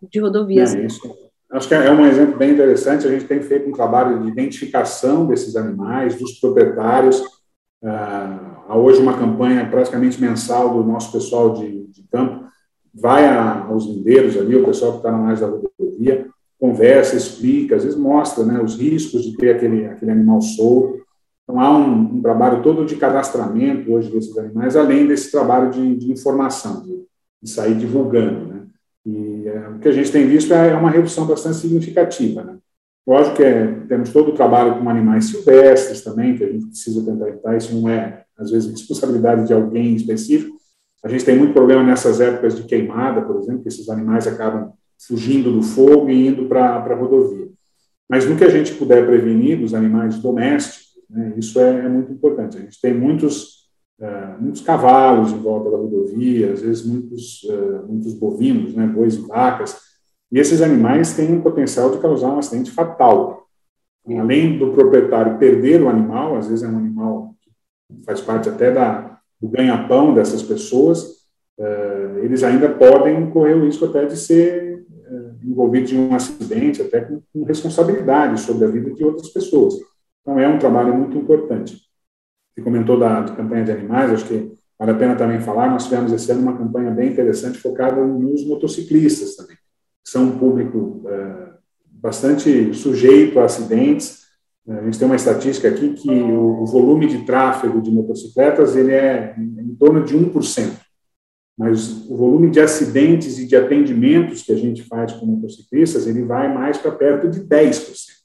de 0.10 0.20
rodovias. 0.20 0.76
É. 0.76 0.88
Acho 1.52 1.68
que 1.68 1.74
é 1.74 1.92
um 1.92 2.06
exemplo 2.06 2.38
bem 2.38 2.52
interessante. 2.52 3.06
A 3.06 3.12
gente 3.12 3.26
tem 3.26 3.42
feito 3.42 3.70
um 3.70 3.74
trabalho 3.74 4.24
de 4.24 4.30
identificação 4.30 5.26
desses 5.28 5.56
animais, 5.56 6.16
dos 6.16 6.40
proprietários. 6.40 7.22
Ah, 7.84 8.64
há 8.70 8.78
hoje 8.78 9.02
uma 9.02 9.18
campanha 9.18 9.70
praticamente 9.70 10.20
mensal 10.20 10.74
do 10.74 10.84
nosso 10.84 11.12
pessoal 11.12 11.54
de, 11.54 11.88
de 11.88 12.04
campo. 12.10 12.46
Vai 12.94 13.26
a, 13.26 13.66
aos 13.66 13.86
lindeiros 13.86 14.38
ali, 14.38 14.56
o 14.56 14.66
pessoal 14.66 14.94
que 14.94 14.98
está 15.00 15.12
na 15.12 15.18
mais 15.18 15.42
da 15.42 15.48
rodovia, 15.48 16.28
conversa, 16.60 17.18
explica, 17.18 17.76
às 17.76 17.84
vezes 17.84 17.98
mostra 17.98 18.46
né, 18.46 18.62
os 18.62 18.78
riscos 18.78 19.24
de 19.24 19.36
ter 19.36 19.56
aquele, 19.56 19.86
aquele 19.86 20.12
animal 20.12 20.42
solto. 20.42 21.02
Então, 21.52 21.60
há 21.60 21.78
um, 21.78 22.16
um, 22.16 22.22
trabalho 22.22 22.64
todo 22.64 22.86
de 22.86 22.96
cadastramento 22.96 23.92
hoje 23.92 24.10
desses 24.10 24.38
animais, 24.38 24.78
além 24.78 25.06
desse 25.06 25.30
trabalho 25.30 25.70
de, 25.70 25.98
de 25.98 26.10
informação, 26.10 26.82
de, 26.84 27.04
de, 27.44 27.50
sair 27.50 27.76
divulgando. 27.76 28.46
Né? 28.46 28.62
E 29.06 29.48
é, 29.50 29.68
o 29.68 29.80
que 29.80 29.90
a 29.90 29.92
gente 29.92 30.12
tem 30.12 30.26
visto 30.26 30.54
é, 30.54 30.70
é 30.70 30.76
uma 30.76 30.90
redução 30.90 31.26
bastante 31.26 31.58
significativa. 31.58 32.42
Né? 32.42 32.58
Lógico 33.06 33.36
que 33.36 33.44
é, 33.44 33.68
temos 33.90 34.12
todo 34.12 34.30
o 34.30 34.34
trabalho 34.34 34.80
com 34.80 34.90
animais 34.90 35.26
silvestres 35.26 36.02
também, 36.02 36.38
que 36.38 36.44
a 36.46 36.52
gente 36.52 36.68
precisa 36.68 37.04
tentar 37.04 37.28
evitar, 37.28 37.58
isso 37.58 37.76
não 37.76 37.90
é, 37.90 38.24
às 38.38 38.50
vezes, 38.50 38.72
responsabilidade 38.72 39.46
de 39.46 39.54
alguém 39.54 39.94
específico. 39.94 40.56
A 41.04 41.10
gente 41.10 41.26
tem 41.26 41.38
muito 41.38 41.54
problema 41.54 41.84
nessas 41.84 42.22
épocas 42.22 42.56
de 42.56 42.64
queimada, 42.64 43.22
por 43.24 43.42
exemplo, 43.42 43.62
que 43.62 43.68
esses 43.68 43.90
animais 43.90 44.26
acabam 44.26 44.72
fugindo 45.06 45.52
do 45.52 45.64
fogo 45.64 46.10
e 46.10 46.28
indo 46.28 46.46
para 46.46 46.76
a 46.76 46.96
rodovia. 46.96 47.50
Mas 48.10 48.26
no 48.26 48.38
que 48.38 48.44
a 48.44 48.50
gente 48.50 48.74
puder 48.76 49.06
prevenir 49.06 49.60
dos 49.60 49.74
animais 49.74 50.18
domésticos, 50.20 50.91
né? 51.12 51.34
Isso 51.38 51.60
é, 51.60 51.86
é, 51.86 51.90
muito 51.90 52.12
importante. 52.12 52.58
A 52.58 52.62
gente 52.62 52.80
tem 52.82 52.94
muitos, 52.94 53.68
uh, 54.00 54.42
muitos 54.42 54.62
cavalos 54.62 55.32
em 55.32 55.38
volta 55.38 55.70
da 55.70 55.78
rodovia, 55.78 56.54
às 56.54 56.62
vezes 56.62 56.86
muitos, 56.86 57.44
uh, 57.44 57.86
muitos 57.88 58.14
bovinos, 58.14 58.74
né? 58.74 58.88
bois 58.88 59.16
e 59.16 59.22
vacas, 59.22 59.78
e 60.32 60.40
esses 60.40 60.62
animais 60.62 61.14
têm 61.14 61.34
um 61.34 61.42
potencial 61.42 61.92
de 61.92 62.00
causar 62.00 62.30
um 62.30 62.40
acidente 62.40 62.72
fatal. 62.72 63.46
Além 64.18 64.58
do 64.58 64.72
proprietário 64.72 65.38
perder 65.38 65.84
o 65.84 65.90
animal, 65.90 66.38
às 66.38 66.48
vezes 66.48 66.64
é 66.64 66.68
um 66.68 66.78
animal 66.78 67.36
que 67.88 68.04
faz 68.06 68.22
parte 68.22 68.50
até 68.50 68.72
da, 68.72 69.20
do 69.40 69.48
ganha-pão 69.48 70.14
dessas 70.14 70.42
pessoas, 70.42 71.04
uh, 71.60 72.18
eles 72.24 72.44
ainda 72.44 72.70
podem 72.70 73.30
correr 73.30 73.56
o 73.56 73.66
risco 73.66 73.86
até 73.86 74.06
de 74.06 74.16
ser 74.18 74.72
envolvidos 75.44 75.92
em 75.92 75.98
um 75.98 76.16
acidente, 76.16 76.82
até 76.82 77.02
com, 77.02 77.22
com 77.34 77.44
responsabilidade 77.44 78.40
sobre 78.40 78.66
a 78.66 78.68
vida 78.68 78.92
de 78.92 79.04
outras 79.04 79.30
pessoas. 79.30 79.76
Então, 80.22 80.40
é 80.40 80.48
um 80.48 80.60
trabalho 80.60 80.94
muito 80.94 81.18
importante. 81.18 81.82
Você 82.54 82.62
comentou 82.62 83.00
da, 83.00 83.24
campanha 83.24 83.64
de 83.64 83.72
animais, 83.72 84.12
acho 84.12 84.26
que 84.26 84.54
vale 84.78 84.92
a 84.92 84.96
pena 84.96 85.16
também 85.16 85.40
falar. 85.40 85.70
Nós 85.70 85.86
tivemos 85.86 86.12
esse 86.12 86.32
ano 86.32 86.42
uma 86.42 86.58
campanha 86.58 86.92
bem 86.92 87.12
interessante 87.12 87.58
focada 87.58 88.06
nos 88.06 88.46
motociclistas 88.46 89.36
também, 89.36 89.56
que 89.56 90.12
são 90.12 90.26
um 90.26 90.38
público 90.38 91.04
é, 91.08 91.52
bastante 91.86 92.74
sujeito 92.74 93.40
a 93.40 93.46
acidentes. 93.46 94.22
É, 94.68 94.74
a 94.74 94.84
gente 94.84 95.00
tem 95.00 95.08
uma 95.08 95.16
estatística 95.16 95.70
aqui 95.70 95.94
que 95.94 96.10
o, 96.10 96.64
o 96.64 96.66
volume 96.66 97.08
de 97.08 97.26
tráfego 97.26 97.82
de 97.82 97.90
motocicletas 97.90 98.76
ele 98.76 98.92
é 98.92 99.36
em 99.38 99.76
torno 99.76 100.04
de 100.04 100.16
1%. 100.18 100.82
Mas 101.58 102.10
o 102.10 102.18
volume 102.18 102.50
de 102.50 102.60
acidentes 102.60 103.38
e 103.38 103.46
de 103.46 103.56
atendimentos 103.56 104.42
que 104.42 104.52
a 104.52 104.58
gente 104.58 104.84
faz 104.84 105.14
com 105.14 105.26
motociclistas, 105.26 106.08
ele 106.08 106.24
vai 106.24 106.54
mais 106.54 106.78
para 106.78 106.92
perto 106.92 107.30
de 107.30 107.42
10%. 107.42 108.21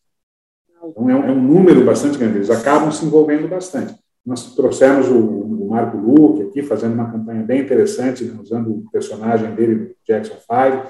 Então, 0.90 1.10
é 1.10 1.14
um, 1.14 1.24
é 1.24 1.30
um, 1.32 1.42
número 1.42 1.84
bastante 1.84 2.18
grande, 2.18 2.38
eles 2.38 2.50
acabam 2.50 2.90
se 2.90 3.04
envolvendo 3.04 3.48
bastante. 3.48 3.94
Nós 4.24 4.54
trouxemos 4.54 5.08
o, 5.08 5.18
o 5.18 5.68
Marco 5.68 5.96
Luque 5.96 6.42
aqui, 6.42 6.62
fazendo 6.62 6.94
uma 6.94 7.10
campanha 7.10 7.42
bem 7.42 7.62
interessante, 7.62 8.24
né, 8.24 8.38
usando 8.40 8.70
o 8.70 8.90
personagem 8.90 9.54
dele, 9.54 9.94
Jackson 10.06 10.34
5, 10.34 10.86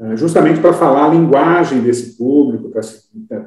eh, 0.00 0.16
justamente 0.16 0.60
para 0.60 0.72
falar 0.72 1.06
a 1.06 1.14
linguagem 1.14 1.82
desse 1.82 2.16
público, 2.16 2.70
para 2.70 2.82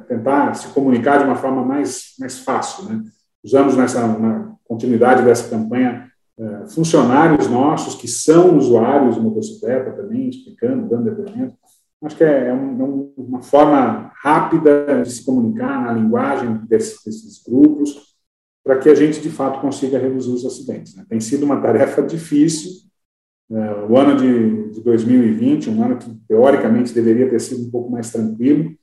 tentar 0.08 0.54
se 0.54 0.68
comunicar 0.68 1.18
de 1.18 1.24
uma 1.24 1.36
forma 1.36 1.64
mais, 1.64 2.14
mais 2.18 2.38
fácil. 2.38 2.84
Né? 2.84 3.02
Usamos 3.42 3.76
nessa 3.76 4.06
na 4.06 4.52
continuidade 4.64 5.22
dessa 5.22 5.48
campanha 5.50 6.08
eh, 6.38 6.66
funcionários 6.68 7.48
nossos 7.48 7.94
que 7.94 8.08
são 8.08 8.56
usuários 8.56 9.16
de 9.16 9.20
motocicleta 9.20 9.90
também, 9.92 10.28
explicando, 10.28 10.88
dando 10.88 11.04
depoimento. 11.04 11.54
Acho 12.02 12.16
que 12.16 12.24
é, 12.24 12.48
é, 12.48 12.52
um, 12.52 13.12
uma 13.16 13.42
forma 13.42 14.12
rápida 14.22 15.02
de 15.02 15.10
se 15.10 15.24
comunicar 15.24 15.82
na 15.82 15.92
linguagem 15.92 16.56
desses, 16.66 17.02
desses 17.04 17.42
grupos, 17.42 18.14
para 18.62 18.78
que 18.78 18.88
a 18.88 18.94
gente, 18.94 19.20
de 19.20 19.30
fato, 19.30 19.60
consiga 19.60 19.98
reduzir 19.98 20.30
os 20.30 20.44
acidentes. 20.44 20.94
Né? 20.94 21.04
Tem 21.08 21.20
sido 21.20 21.44
uma 21.44 21.60
tarefa 21.60 22.00
difícil. 22.02 22.84
É, 23.50 23.84
o 23.88 23.96
ano 23.96 24.16
de, 24.16 24.70
de 24.72 24.80
2020, 24.80 25.70
um 25.70 25.84
ano 25.84 25.98
que, 25.98 26.10
teoricamente, 26.26 26.94
deveria 26.94 27.28
ter 27.28 27.40
sido 27.40 27.66
um 27.66 27.70
pouco 27.70 27.90
mais 27.90 28.10
tranquilo, 28.10 28.74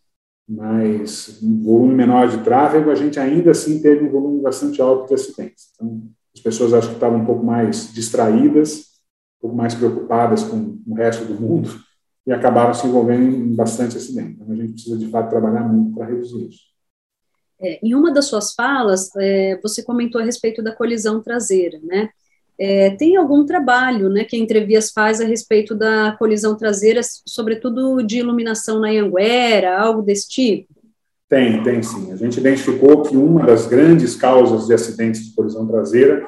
mas 0.48 1.40
um 1.42 1.64
volume 1.64 1.96
menor 1.96 2.28
de 2.28 2.44
tráfego, 2.44 2.92
a 2.92 2.96
gente 2.96 3.20
ainda 3.20 3.52
assim 3.52 3.82
teve 3.82 4.06
um 4.06 4.12
volume 4.12 4.42
bastante 4.42 4.82
alto 4.82 5.08
de 5.08 5.16
acidentes. 5.16 5.72
Então, 5.74 6.04
as 6.36 6.42
pessoas 6.42 6.74
acho 6.74 6.90
que 6.90 6.94
estavam 6.96 7.20
um 7.20 7.26
pouco 7.26 7.46
mais 7.46 7.92
distraídas, 7.94 8.92
um 9.38 9.42
pouco 9.42 9.56
mais 9.56 9.74
preocupadas 9.74 10.44
com 10.44 10.80
o 10.86 10.94
resto 10.94 11.26
do 11.26 11.40
mundo, 11.40 11.70
e 12.26 12.32
acabaram 12.32 12.74
se 12.74 12.86
envolvendo 12.88 13.24
em 13.24 13.56
bastante 13.56 13.98
acidente. 13.98 14.40
Então, 14.40 14.54
a 14.54 14.56
gente 14.56 14.74
precisa, 14.74 14.98
de 14.98 15.08
fato, 15.08 15.30
trabalhar 15.30 15.64
muito 15.64 15.96
para 15.96 16.06
reduzir 16.06 16.48
isso. 16.48 16.72
É, 17.60 17.80
em 17.84 17.94
uma 17.94 18.12
das 18.12 18.26
suas 18.26 18.54
falas, 18.54 19.10
é, 19.18 19.60
você 19.62 19.84
comentou 19.84 20.20
a 20.20 20.24
respeito 20.24 20.64
da 20.64 20.76
colisão 20.76 21.22
traseira, 21.22 21.80
né? 21.84 22.10
É, 22.64 22.92
tem 22.92 23.16
algum 23.16 23.44
trabalho 23.44 24.08
né, 24.08 24.24
que 24.24 24.36
a 24.36 24.40
Entrevias 24.40 24.92
faz 24.92 25.20
a 25.20 25.26
respeito 25.26 25.74
da 25.74 26.16
colisão 26.20 26.56
traseira, 26.56 27.02
sobretudo 27.28 28.04
de 28.04 28.20
iluminação 28.20 28.80
na 28.80 28.90
Anguera, 28.90 29.80
algo 29.80 30.04
desse 30.04 30.30
tipo? 30.30 30.72
Tem, 31.28 31.64
tem 31.64 31.82
sim. 31.82 32.12
A 32.12 32.16
gente 32.16 32.40
identificou 32.40 33.02
que 33.02 33.18
uma 33.18 33.46
das 33.46 33.66
grandes 33.66 34.16
causas 34.16 34.68
de 34.68 34.74
acidentes 34.74 35.26
de 35.26 35.34
colisão 35.34 35.66
traseira 35.66 36.28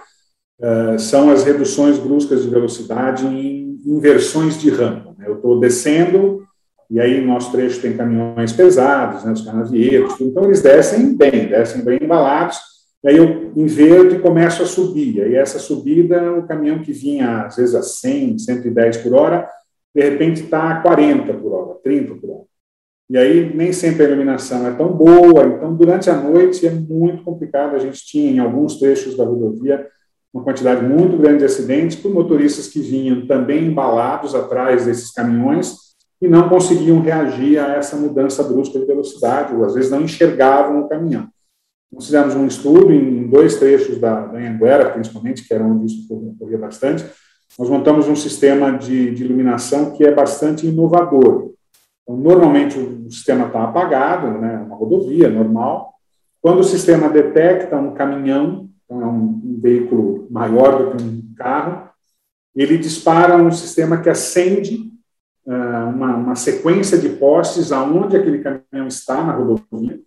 uh, 0.59 0.97
são 0.97 1.29
as 1.29 1.43
reduções 1.43 1.99
bruscas 1.99 2.41
de 2.41 2.49
velocidade 2.49 3.27
em 3.27 3.72
inversões 3.85 4.59
de 4.59 4.69
rampa. 4.69 5.15
Né? 5.17 5.25
Eu 5.27 5.35
estou 5.35 5.59
descendo, 5.59 6.43
e 6.89 6.99
aí 6.99 7.25
nosso 7.25 7.51
trecho 7.51 7.81
tem 7.81 7.97
caminhões 7.97 8.53
pesados, 8.53 9.23
né, 9.23 9.31
os 9.31 9.41
canavieiros, 9.41 10.19
então 10.21 10.45
eles 10.45 10.61
descem 10.61 11.15
bem, 11.15 11.47
descem 11.47 11.83
bem 11.83 11.99
embalados, 12.01 12.57
e 13.03 13.09
aí 13.09 13.17
eu 13.17 13.51
inverto 13.55 14.15
e 14.15 14.19
começo 14.19 14.63
a 14.63 14.65
subir. 14.65 15.17
E 15.17 15.35
essa 15.35 15.59
subida, 15.59 16.31
o 16.33 16.47
caminhão 16.47 16.79
que 16.79 16.93
vinha 16.93 17.45
às 17.45 17.57
vezes 17.57 17.75
a 17.75 17.81
100, 17.81 18.39
110 18.39 18.97
por 18.97 19.13
hora, 19.13 19.49
de 19.93 20.01
repente 20.01 20.43
está 20.43 20.69
a 20.69 20.81
40 20.81 21.33
por 21.33 21.51
hora, 21.51 21.79
30 21.83 22.15
por 22.15 22.29
hora. 22.29 22.43
E 23.09 23.17
aí 23.17 23.53
nem 23.53 23.73
sempre 23.73 24.03
a 24.05 24.07
iluminação 24.07 24.65
é 24.65 24.71
tão 24.71 24.93
boa, 24.93 25.45
então 25.45 25.75
durante 25.75 26.09
a 26.09 26.15
noite 26.15 26.65
é 26.65 26.71
muito 26.71 27.23
complicado. 27.23 27.75
A 27.75 27.79
gente 27.79 28.05
tinha 28.05 28.31
em 28.31 28.39
alguns 28.39 28.79
trechos 28.79 29.17
da 29.17 29.25
rodovia 29.25 29.85
uma 30.33 30.43
quantidade 30.43 30.83
muito 30.83 31.15
grande 31.17 31.39
de 31.39 31.45
acidentes 31.45 31.95
por 31.95 32.11
motoristas 32.11 32.67
que 32.67 32.81
vinham 32.81 33.27
também 33.27 33.67
embalados 33.67 34.33
atrás 34.33 34.85
desses 34.85 35.11
caminhões 35.11 35.83
e 36.19 36.27
não 36.27 36.49
conseguiam 36.49 37.01
reagir 37.01 37.59
a 37.59 37.75
essa 37.75 37.95
mudança 37.95 38.41
brusca 38.43 38.79
de 38.79 38.85
velocidade, 38.85 39.53
ou 39.53 39.63
às 39.63 39.73
vezes 39.73 39.91
não 39.91 40.01
enxergavam 40.01 40.81
o 40.81 40.87
caminhão. 40.87 41.27
Nós 41.91 42.05
fizemos 42.05 42.33
um 42.33 42.47
estudo 42.47 42.91
em 42.91 43.27
dois 43.27 43.57
trechos 43.57 43.99
da, 43.99 44.25
da 44.25 44.39
Anguera, 44.39 44.89
principalmente, 44.89 45.47
que 45.47 45.53
era 45.53 45.63
onde 45.63 45.85
isso 45.85 46.11
ocorria 46.11 46.57
bastante. 46.57 47.05
Nós 47.59 47.69
montamos 47.69 48.07
um 48.07 48.15
sistema 48.15 48.71
de, 48.71 49.13
de 49.13 49.23
iluminação 49.23 49.91
que 49.91 50.03
é 50.03 50.11
bastante 50.11 50.65
inovador. 50.65 51.51
Então, 52.01 52.17
normalmente 52.17 52.79
o 52.79 53.11
sistema 53.11 53.45
está 53.45 53.63
apagado, 53.63 54.39
né, 54.39 54.63
uma 54.65 54.75
rodovia 54.75 55.29
normal. 55.29 55.93
Quando 56.41 56.59
o 56.59 56.63
sistema 56.63 57.09
detecta 57.09 57.77
um 57.77 57.93
caminhão, 57.93 58.69
então 58.85 59.01
é 59.01 59.05
um, 59.05 59.41
um 59.43 59.59
veículo 59.61 60.27
maior 60.29 60.77
do 60.77 60.97
que 60.97 61.03
um 61.03 61.33
carro, 61.35 61.89
ele 62.55 62.77
dispara 62.77 63.37
um 63.37 63.51
sistema 63.51 63.97
que 63.97 64.09
acende 64.09 64.91
uh, 65.45 65.89
uma, 65.89 66.15
uma, 66.15 66.35
sequência 66.35 66.97
de 66.97 67.09
postes 67.09 67.71
aonde 67.71 68.15
aquele 68.15 68.39
caminhão 68.39 68.87
está 68.87 69.23
na 69.23 69.33
rodovia, 69.33 69.99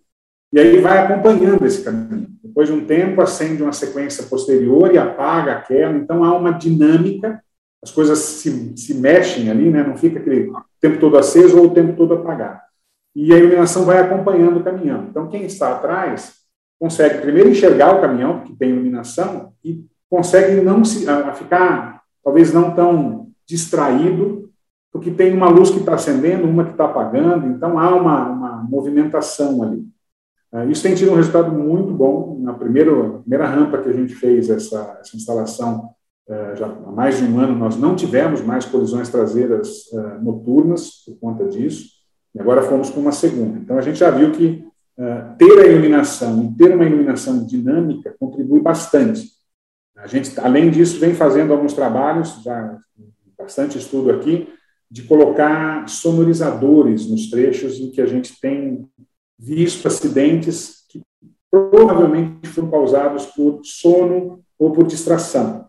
e 0.51 0.59
aí 0.59 0.79
vai 0.79 0.99
acompanhando 0.99 1.65
esse 1.65 1.83
caminho. 1.83 2.27
Depois 2.41 2.69
de 2.69 2.73
um 2.73 2.85
tempo, 2.85 3.21
acende 3.21 3.61
uma 3.61 3.73
sequência 3.73 4.23
posterior 4.23 4.93
e 4.93 4.97
apaga 4.97 5.53
aquela. 5.53 5.97
Então, 5.97 6.23
há 6.23 6.35
uma 6.37 6.51
dinâmica, 6.51 7.43
as 7.83 7.91
coisas 7.91 8.17
se, 8.17 8.73
se 8.77 8.93
mexem 8.93 9.49
ali, 9.51 9.69
né? 9.69 9.83
não 9.83 9.97
fica 9.97 10.19
aquele 10.19 10.51
tempo 10.79 10.99
todo 10.99 11.17
aceso 11.17 11.57
ou 11.57 11.65
o 11.65 11.73
tempo 11.73 11.97
todo 11.97 12.13
apagado. 12.13 12.61
E 13.13 13.33
a 13.33 13.37
iluminação 13.37 13.83
vai 13.83 13.97
acompanhando 13.97 14.59
o 14.59 14.63
caminhão. 14.63 15.07
Então, 15.09 15.27
quem 15.27 15.43
está 15.43 15.73
atrás 15.73 16.35
consegue 16.79 17.21
primeiro 17.21 17.49
enxergar 17.49 17.95
o 17.95 18.01
caminhão, 18.01 18.41
que 18.41 18.55
tem 18.55 18.69
iluminação, 18.69 19.53
e 19.63 19.85
consegue 20.09 20.61
não 20.61 20.85
se, 20.85 21.07
a, 21.09 21.29
a 21.29 21.33
ficar, 21.33 22.01
talvez 22.23 22.53
não 22.53 22.73
tão 22.73 23.29
distraído, 23.45 24.49
porque 24.91 25.11
tem 25.11 25.33
uma 25.33 25.49
luz 25.49 25.69
que 25.69 25.79
está 25.79 25.95
acendendo, 25.95 26.47
uma 26.47 26.65
que 26.65 26.71
está 26.71 26.85
apagando, 26.85 27.47
então 27.47 27.77
há 27.77 27.95
uma, 27.95 28.29
uma 28.29 28.63
movimentação 28.63 29.61
ali. 29.63 29.85
É, 30.53 30.65
isso 30.65 30.81
tem 30.81 30.95
tido 30.95 31.11
um 31.11 31.15
resultado 31.15 31.51
muito 31.51 31.93
bom. 31.93 32.39
Na 32.41 32.53
primeira, 32.53 32.91
primeira 33.19 33.47
rampa 33.47 33.79
que 33.79 33.89
a 33.89 33.93
gente 33.93 34.15
fez 34.15 34.49
essa, 34.49 34.97
essa 35.01 35.15
instalação, 35.15 35.89
é, 36.27 36.55
já 36.55 36.65
há 36.65 36.91
mais 36.91 37.17
de 37.17 37.25
um 37.25 37.39
ano, 37.39 37.55
nós 37.55 37.77
não 37.77 37.95
tivemos 37.95 38.41
mais 38.41 38.65
colisões 38.65 39.09
traseiras 39.09 39.91
é, 39.93 40.19
noturnas 40.19 41.03
por 41.05 41.19
conta 41.19 41.45
disso, 41.45 41.97
e 42.33 42.39
agora 42.39 42.61
fomos 42.61 42.89
com 42.89 42.99
uma 42.99 43.11
segunda. 43.11 43.59
Então, 43.59 43.77
a 43.77 43.81
gente 43.81 43.99
já 43.99 44.09
viu 44.09 44.31
que 44.31 44.66
ter 45.37 45.59
a 45.59 45.67
iluminação, 45.67 46.53
ter 46.57 46.73
uma 46.73 46.85
iluminação 46.85 47.45
dinâmica, 47.45 48.15
contribui 48.19 48.59
bastante. 48.59 49.29
A 49.95 50.07
gente, 50.07 50.39
além 50.39 50.69
disso, 50.69 50.99
vem 50.99 51.13
fazendo 51.13 51.53
alguns 51.53 51.73
trabalhos, 51.73 52.41
já 52.43 52.77
bastante 53.37 53.77
estudo 53.77 54.11
aqui, 54.11 54.47
de 54.89 55.03
colocar 55.03 55.87
sonorizadores 55.87 57.09
nos 57.09 57.29
trechos 57.29 57.79
em 57.79 57.91
que 57.91 58.01
a 58.01 58.05
gente 58.05 58.39
tem 58.39 58.87
visto 59.37 59.87
acidentes 59.87 60.85
que 60.89 61.01
provavelmente 61.51 62.47
foram 62.47 62.71
causados 62.71 63.25
por 63.27 63.61
sono 63.63 64.43
ou 64.57 64.71
por 64.71 64.85
distração. 64.87 65.67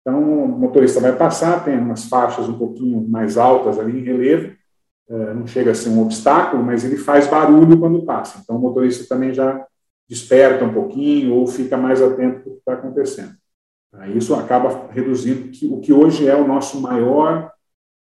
Então, 0.00 0.44
o 0.44 0.48
motorista 0.48 1.00
vai 1.00 1.16
passar, 1.16 1.64
tem 1.64 1.78
umas 1.78 2.04
faixas 2.04 2.48
um 2.48 2.58
pouquinho 2.58 3.06
mais 3.08 3.36
altas 3.36 3.78
ali 3.78 3.98
em 3.98 4.04
relevo, 4.04 4.54
não 5.08 5.46
chega 5.46 5.70
a 5.70 5.74
ser 5.74 5.88
um 5.88 6.02
obstáculo, 6.02 6.62
mas 6.62 6.84
ele 6.84 6.96
faz 6.96 7.26
barulho 7.28 7.78
quando 7.78 8.04
passa. 8.04 8.40
Então, 8.42 8.56
o 8.56 8.60
motorista 8.60 9.06
também 9.08 9.32
já 9.32 9.64
desperta 10.08 10.64
um 10.64 10.72
pouquinho 10.72 11.34
ou 11.34 11.46
fica 11.46 11.76
mais 11.76 12.02
atento 12.02 12.48
ao 12.48 12.54
que 12.54 12.58
está 12.58 12.72
acontecendo. 12.74 13.34
Isso 14.14 14.34
acaba 14.34 14.88
reduzindo 14.92 15.50
o 15.74 15.80
que 15.80 15.92
hoje 15.92 16.28
é 16.28 16.34
o 16.36 16.46
nosso 16.46 16.80
maior 16.80 17.50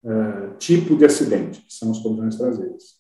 uh, 0.04 0.58
tipo 0.58 0.96
de 0.96 1.06
acidente, 1.06 1.62
que 1.62 1.74
são 1.74 1.92
as 1.92 2.00
colisões 2.00 2.36
traseiras. 2.36 2.98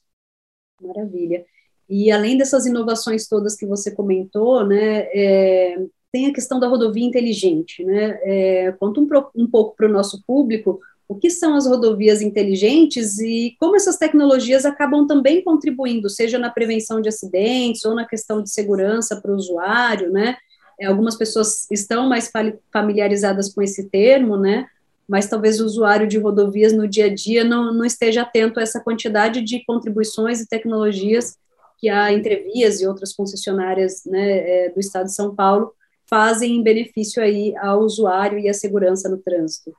Maravilha. 0.82 1.46
E 1.90 2.12
além 2.12 2.38
dessas 2.38 2.66
inovações 2.66 3.28
todas 3.28 3.56
que 3.56 3.66
você 3.66 3.92
comentou, 3.92 4.66
né, 4.66 5.08
é, 5.14 5.86
tem 6.12 6.28
a 6.28 6.34
questão 6.34 6.60
da 6.60 6.68
rodovia 6.68 7.06
inteligente, 7.06 7.84
né? 7.84 8.20
É, 8.24 8.72
conta 8.74 9.00
um, 9.00 9.08
um 9.36 9.48
pouco 9.50 9.76
para 9.76 9.88
o 9.88 9.92
nosso 9.92 10.24
público 10.26 10.80
o 11.08 11.16
que 11.16 11.30
são 11.30 11.56
as 11.56 11.66
rodovias 11.66 12.22
inteligentes 12.22 13.18
e 13.20 13.56
como 13.60 13.76
essas 13.76 13.98
tecnologias 13.98 14.66
acabam 14.66 15.08
também 15.08 15.42
contribuindo, 15.42 16.10
seja 16.10 16.38
na 16.38 16.50
prevenção 16.50 17.00
de 17.00 17.08
acidentes 17.08 17.86
ou 17.86 17.96
na 17.96 18.06
questão 18.06 18.44
de 18.44 18.50
segurança 18.50 19.20
para 19.22 19.32
o 19.32 19.36
usuário, 19.36 20.12
né? 20.12 20.36
É, 20.80 20.86
algumas 20.86 21.16
pessoas 21.16 21.66
estão 21.72 22.08
mais 22.08 22.32
familiarizadas 22.72 23.54
com 23.54 23.62
esse 23.62 23.90
termo, 23.90 24.38
né? 24.38 24.68
Mas 25.08 25.28
talvez 25.28 25.62
o 25.62 25.66
usuário 25.66 26.08
de 26.08 26.18
rodovias 26.18 26.74
no 26.74 26.88
dia 26.88 27.06
a 27.06 27.14
dia 27.14 27.44
não, 27.44 27.74
não 27.74 27.86
esteja 27.86 28.24
atento 28.24 28.60
a 28.60 28.64
essa 28.64 28.82
quantidade 28.82 29.42
de 29.42 29.64
contribuições 29.66 30.42
e 30.42 30.48
tecnologias 30.48 31.38
que 31.80 31.88
a 31.88 32.12
Entrevias 32.12 32.82
e 32.82 32.88
outras 32.88 33.14
concessionárias 33.14 34.04
né, 34.06 34.66
é, 34.66 34.70
do 34.70 34.80
Estado 34.80 35.06
de 35.06 35.16
São 35.16 35.34
Paulo 35.34 35.72
fazem 36.06 36.58
em 36.58 36.64
benefício 36.64 37.22
aí 37.22 37.56
ao 37.58 37.82
usuário 37.82 38.38
e 38.38 38.50
à 38.50 38.54
segurança 38.54 39.08
no 39.08 39.18
trânsito. 39.18 39.74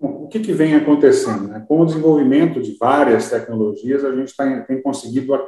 Bom, 0.00 0.24
o 0.24 0.28
que, 0.28 0.40
que, 0.40 0.52
vem 0.52 0.74
acontecendo? 0.74 1.48
Né? 1.48 1.62
Com 1.68 1.80
o 1.80 1.84
desenvolvimento 1.84 2.62
de 2.62 2.76
várias 2.78 3.28
tecnologias, 3.28 4.04
a 4.04 4.14
gente 4.16 4.34
tá, 4.34 4.60
tem 4.62 4.80
conseguido 4.80 5.34
uh, 5.34 5.40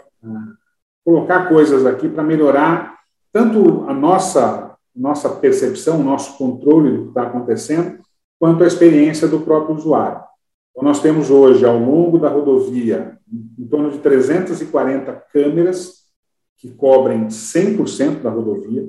colocar 1.03 1.49
coisas 1.49 1.87
aqui 1.87 2.09
para 2.09 2.23
melhorar 2.23 2.99
tanto 3.33 3.85
a 3.88 3.95
nossa, 3.95 4.77
nossa 4.95 5.31
percepção, 5.31 6.01
o 6.01 6.05
nosso 6.05 6.37
controle 6.37 6.91
do 6.91 7.03
que 7.05 7.09
está 7.09 7.23
acontecendo, 7.23 7.99
quanto 8.38 8.62
a 8.62 8.67
experiência 8.67 9.27
do 9.27 9.41
próprio 9.41 9.75
usuário. 9.75 10.23
Então, 10.71 10.85
nós 10.85 11.01
temos 11.01 11.31
hoje, 11.31 11.65
ao 11.65 11.79
longo 11.79 12.19
da 12.19 12.29
rodovia, 12.29 13.19
em 13.59 13.67
torno 13.67 13.91
de 13.91 13.99
340 13.99 15.12
câmeras 15.33 16.03
que 16.59 16.71
cobrem 16.71 17.29
100% 17.29 18.21
da 18.21 18.31
rodovia. 18.31 18.87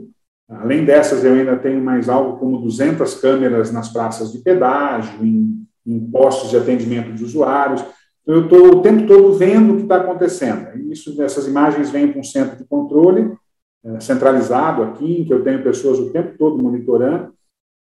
Além 0.60 0.86
dessas, 0.86 1.24
eu 1.24 1.34
ainda 1.34 1.56
tenho 1.58 1.84
mais 1.84 2.10
algo 2.10 2.38
como 2.38 2.62
200 2.62 3.16
câmeras 3.16 3.72
nas 3.72 3.90
praças 3.90 4.32
de 4.32 4.40
pedágio, 4.40 5.24
em, 5.26 5.66
em 5.86 6.00
postos 6.12 6.50
de 6.50 6.58
atendimento 6.58 7.14
de 7.14 7.24
usuários. 7.24 7.82
Então, 8.22 8.36
eu 8.36 8.44
estou 8.44 8.78
o 8.78 8.82
tempo 8.82 9.08
todo 9.08 9.34
vendo 9.34 9.74
o 9.74 9.76
que 9.78 9.84
está 9.84 9.98
acontecendo. 9.98 10.78
Isso, 10.92 11.22
essas 11.22 11.48
imagens 11.48 11.90
vêm 11.90 12.12
para 12.12 12.20
um 12.20 12.24
centro 12.24 12.58
de 12.58 12.66
controle 12.66 13.36
é, 13.84 14.00
centralizado 14.00 14.82
aqui, 14.84 15.22
em 15.22 15.26
que 15.26 15.34
eu 15.34 15.44
tenho 15.44 15.62
pessoas 15.62 16.00
o 16.00 16.10
tempo 16.10 16.38
todo 16.38 16.62
monitorando, 16.62 17.34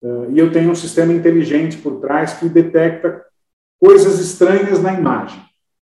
é, 0.02 0.26
e 0.30 0.38
eu 0.38 0.50
tenho 0.50 0.70
um 0.70 0.74
sistema 0.74 1.12
inteligente 1.12 1.76
por 1.76 2.00
trás 2.00 2.34
que 2.34 2.48
detecta 2.48 3.22
coisas 3.78 4.18
estranhas 4.18 4.82
na 4.82 4.94
imagem. 4.94 5.42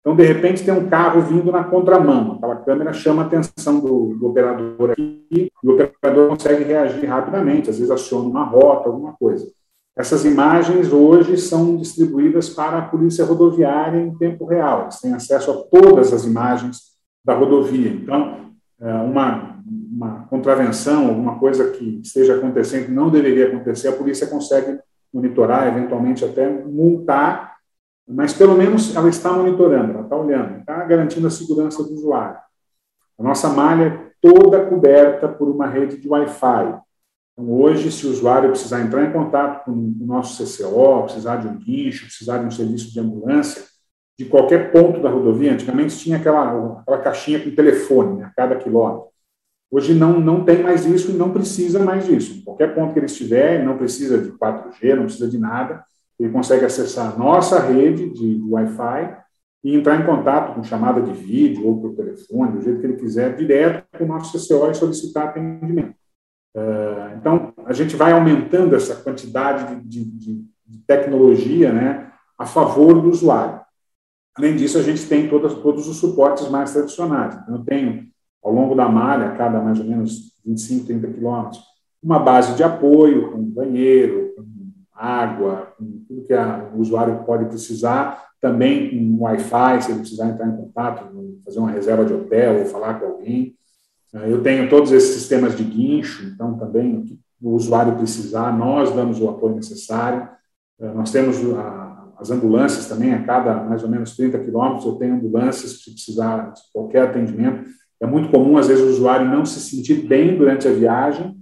Então, 0.04 0.14
de 0.14 0.22
repente, 0.22 0.62
tem 0.62 0.74
um 0.74 0.86
carro 0.86 1.22
vindo 1.22 1.50
na 1.50 1.64
contramão. 1.64 2.32
Aquela 2.32 2.56
câmera 2.56 2.92
chama 2.92 3.22
a 3.22 3.24
atenção 3.24 3.80
do, 3.80 4.14
do, 4.18 4.26
operador 4.26 4.90
aqui 4.90 5.24
e 5.32 5.50
o 5.64 5.72
operador 5.72 6.28
consegue 6.28 6.62
reagir 6.62 7.06
rapidamente, 7.06 7.70
às 7.70 7.78
vezes 7.78 7.90
aciona 7.90 8.28
uma 8.28 8.44
rota, 8.44 8.90
alguma 8.90 9.14
coisa. 9.14 9.50
Essas 9.96 10.26
imagens 10.26 10.92
hoje 10.92 11.38
são 11.38 11.78
distribuídas 11.78 12.50
para 12.50 12.80
a 12.80 12.82
polícia 12.82 13.24
rodoviária 13.24 13.98
em 13.98 14.14
tempo 14.14 14.44
real. 14.44 14.82
Eles 14.82 15.00
têm 15.00 15.14
acesso 15.14 15.50
a 15.50 15.54
todas 15.54 16.12
as 16.12 16.26
imagens 16.26 16.80
da 17.24 17.32
rodovia. 17.32 17.90
Então, 17.90 18.50
é, 18.82 18.92
uma, 18.96 19.58
uma 19.66 20.26
contravenção, 20.28 21.08
alguma 21.08 21.38
coisa 21.38 21.70
que 21.70 22.00
esteja 22.02 22.36
acontecendo 22.36 22.86
que 22.86 22.92
não 22.92 23.08
deveria 23.08 23.46
acontecer, 23.46 23.88
a 23.88 23.92
polícia 23.92 24.26
consegue 24.26 24.78
monitorar, 25.10 25.66
eventualmente 25.66 26.26
até 26.26 26.46
multar 26.46 27.53
mas 28.06 28.34
pelo 28.34 28.54
menos 28.54 28.94
ela 28.94 29.08
está 29.08 29.32
monitorando, 29.32 29.92
ela 29.92 30.02
está 30.02 30.16
olhando, 30.16 30.60
está 30.60 30.84
garantindo 30.84 31.26
a 31.26 31.30
segurança 31.30 31.82
do 31.82 31.94
usuário. 31.94 32.38
A 33.18 33.22
nossa 33.22 33.48
malha 33.48 33.84
é 33.84 34.10
toda 34.20 34.66
coberta 34.66 35.28
por 35.28 35.48
uma 35.48 35.66
rede 35.66 35.96
de 35.96 36.08
Wi-Fi. 36.08 36.80
Então, 37.32 37.52
hoje, 37.52 37.90
se 37.90 38.06
o 38.06 38.10
usuário 38.10 38.50
precisar 38.50 38.80
entrar 38.80 39.04
em 39.04 39.12
contato 39.12 39.64
com 39.64 39.72
o 39.72 40.06
nosso 40.06 40.42
CCO, 40.42 41.04
precisar 41.04 41.36
de 41.36 41.48
um 41.48 41.56
guincho, 41.56 42.06
precisar 42.06 42.38
de 42.38 42.46
um 42.46 42.50
serviço 42.50 42.92
de 42.92 43.00
ambulância, 43.00 43.62
de 44.18 44.26
qualquer 44.26 44.70
ponto 44.70 45.00
da 45.00 45.10
rodovia, 45.10 45.52
antigamente 45.52 45.98
tinha 45.98 46.18
aquela, 46.18 46.80
aquela 46.80 46.98
caixinha 46.98 47.42
com 47.42 47.54
telefone 47.54 48.18
né, 48.18 48.26
a 48.26 48.30
cada 48.30 48.56
quilômetro. 48.56 49.08
Hoje 49.70 49.92
não, 49.92 50.20
não 50.20 50.44
tem 50.44 50.62
mais 50.62 50.84
isso 50.86 51.10
e 51.10 51.14
não 51.14 51.32
precisa 51.32 51.82
mais 51.82 52.06
disso. 52.06 52.44
Qualquer 52.44 52.74
ponto 52.74 52.92
que 52.92 52.98
ele 53.00 53.06
estiver, 53.06 53.64
não 53.64 53.76
precisa 53.76 54.18
de 54.18 54.30
4G, 54.30 54.94
não 54.94 55.04
precisa 55.04 55.28
de 55.28 55.38
nada 55.38 55.84
ele 56.18 56.30
consegue 56.30 56.64
acessar 56.64 57.12
a 57.12 57.18
nossa 57.18 57.58
rede 57.60 58.10
de 58.10 58.42
Wi-Fi 58.48 59.24
e 59.64 59.74
entrar 59.74 60.00
em 60.00 60.06
contato 60.06 60.54
com 60.54 60.62
chamada 60.62 61.00
de 61.00 61.12
vídeo 61.12 61.66
ou 61.66 61.80
por 61.80 61.94
telefone, 61.94 62.52
do 62.52 62.62
jeito 62.62 62.80
que 62.80 62.86
ele 62.86 62.96
quiser, 62.96 63.34
direto 63.34 63.86
com 63.96 64.04
o 64.04 64.08
nosso 64.08 64.36
CCO 64.36 64.70
e 64.70 64.74
solicitar 64.74 65.28
atendimento. 65.28 65.94
Uh, 66.54 67.16
então, 67.18 67.52
a 67.64 67.72
gente 67.72 67.96
vai 67.96 68.12
aumentando 68.12 68.76
essa 68.76 68.94
quantidade 68.94 69.80
de, 69.82 70.04
de, 70.04 70.44
de, 70.66 70.78
tecnologia 70.86 71.72
né, 71.72 72.12
a 72.38 72.46
favor 72.46 73.00
do 73.00 73.08
usuário. 73.08 73.60
Além 74.36 74.54
disso, 74.54 74.78
a 74.78 74.82
gente 74.82 75.08
tem 75.08 75.28
todas, 75.28 75.54
todos 75.54 75.88
os 75.88 75.96
suportes 75.96 76.48
mais 76.48 76.72
tradicionais. 76.72 77.34
Então, 77.42 77.56
eu 77.56 77.64
tenho, 77.64 78.06
ao 78.42 78.52
longo 78.52 78.74
da 78.74 78.88
malha, 78.88 79.34
cada 79.36 79.60
mais 79.60 79.80
ou 79.80 79.86
menos 79.86 80.32
25, 80.44 80.86
30 80.86 81.08
quilômetros, 81.08 81.62
uma 82.02 82.18
base 82.18 82.54
de 82.54 82.62
apoio, 82.62 83.32
com 83.32 83.42
banheiro, 83.42 84.23
água, 84.94 85.74
com 85.76 85.84
tudo 86.06 86.24
que 86.26 86.32
a, 86.32 86.70
o 86.74 86.80
usuário 86.80 87.24
pode 87.24 87.46
precisar, 87.46 88.24
também 88.40 88.90
com 88.90 89.24
Wi-Fi, 89.24 89.82
se 89.82 89.90
ele 89.90 90.00
precisar 90.00 90.28
entrar 90.28 90.46
em 90.46 90.56
contato, 90.56 91.04
fazer 91.44 91.58
uma 91.58 91.70
reserva 91.70 92.04
de 92.04 92.12
hotel 92.12 92.60
ou 92.60 92.66
falar 92.66 93.00
com 93.00 93.06
alguém. 93.06 93.56
É, 94.14 94.30
eu 94.30 94.42
tenho 94.42 94.68
todos 94.68 94.92
esses 94.92 95.14
sistemas 95.14 95.56
de 95.56 95.64
guincho, 95.64 96.24
então 96.26 96.56
também 96.56 96.98
o 96.98 97.02
que 97.02 97.18
o 97.42 97.50
usuário 97.50 97.96
precisar, 97.96 98.56
nós 98.56 98.94
damos 98.94 99.20
o 99.20 99.28
apoio 99.28 99.56
necessário. 99.56 100.28
É, 100.80 100.92
nós 100.92 101.10
temos 101.10 101.36
as 102.16 102.30
ambulâncias 102.30 102.86
também, 102.86 103.12
a 103.12 103.22
cada 103.24 103.54
mais 103.64 103.82
ou 103.82 103.88
menos 103.88 104.16
30 104.16 104.38
quilômetros 104.38 104.86
eu 104.86 104.92
tenho 104.92 105.14
ambulâncias 105.14 105.82
se 105.82 105.90
precisar 105.90 106.52
de 106.52 106.60
qualquer 106.72 107.02
atendimento. 107.02 107.68
É 108.00 108.06
muito 108.06 108.28
comum, 108.30 108.56
às 108.56 108.68
vezes, 108.68 108.84
o 108.84 108.88
usuário 108.88 109.28
não 109.28 109.44
se 109.44 109.60
sentir 109.60 110.06
bem 110.06 110.36
durante 110.36 110.68
a 110.68 110.72
viagem 110.72 111.36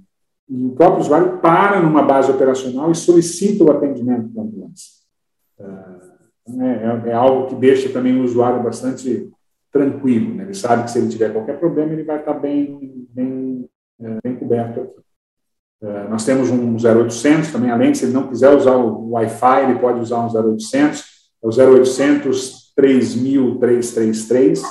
e 0.48 0.66
o 0.66 0.70
próprio 0.70 1.00
usuário 1.00 1.38
para 1.38 1.80
numa 1.80 2.02
base 2.02 2.30
operacional 2.30 2.90
e 2.90 2.94
solicita 2.94 3.64
o 3.64 3.70
atendimento 3.70 4.28
da 4.28 4.42
ambulância. 4.42 4.90
É, 5.58 5.64
então, 6.48 6.62
é, 6.62 7.10
é 7.10 7.12
algo 7.12 7.48
que 7.48 7.54
deixa 7.54 7.88
também 7.90 8.18
o 8.18 8.24
usuário 8.24 8.62
bastante 8.62 9.30
tranquilo. 9.70 10.34
Né? 10.34 10.44
Ele 10.44 10.54
sabe 10.54 10.84
que 10.84 10.90
se 10.90 10.98
ele 10.98 11.08
tiver 11.08 11.32
qualquer 11.32 11.58
problema, 11.58 11.92
ele 11.92 12.04
vai 12.04 12.18
estar 12.18 12.34
bem, 12.34 13.06
bem, 13.10 13.68
é, 14.00 14.18
bem 14.22 14.36
coberto. 14.36 14.90
É, 15.80 16.08
nós 16.08 16.24
temos 16.24 16.50
um 16.50 16.76
0800 16.76 17.50
também, 17.50 17.70
além 17.70 17.92
de 17.92 17.98
se 17.98 18.04
ele 18.04 18.12
não 18.12 18.28
quiser 18.28 18.54
usar 18.54 18.76
o 18.76 19.10
Wi-Fi, 19.10 19.62
ele 19.64 19.78
pode 19.78 20.00
usar 20.00 20.20
um 20.20 20.28
0800, 20.28 21.04
é 21.42 21.46
o 21.46 21.50
0800 21.50 22.62
3333. 22.74 24.62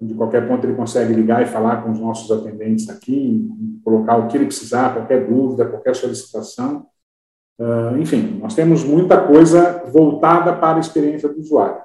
De 0.00 0.14
qualquer 0.14 0.48
ponto 0.48 0.66
ele 0.66 0.74
consegue 0.74 1.12
ligar 1.12 1.42
e 1.42 1.46
falar 1.46 1.82
com 1.82 1.90
os 1.90 2.00
nossos 2.00 2.30
atendentes 2.30 2.88
aqui, 2.88 3.46
colocar 3.84 4.16
o 4.16 4.28
que 4.28 4.36
ele 4.36 4.46
precisar, 4.46 4.94
qualquer 4.94 5.26
dúvida, 5.26 5.66
qualquer 5.66 5.94
solicitação. 5.94 6.86
Uh, 7.58 7.98
enfim, 7.98 8.38
nós 8.40 8.54
temos 8.54 8.82
muita 8.82 9.20
coisa 9.20 9.84
voltada 9.92 10.54
para 10.54 10.78
a 10.78 10.80
experiência 10.80 11.28
do 11.28 11.38
usuário. 11.38 11.82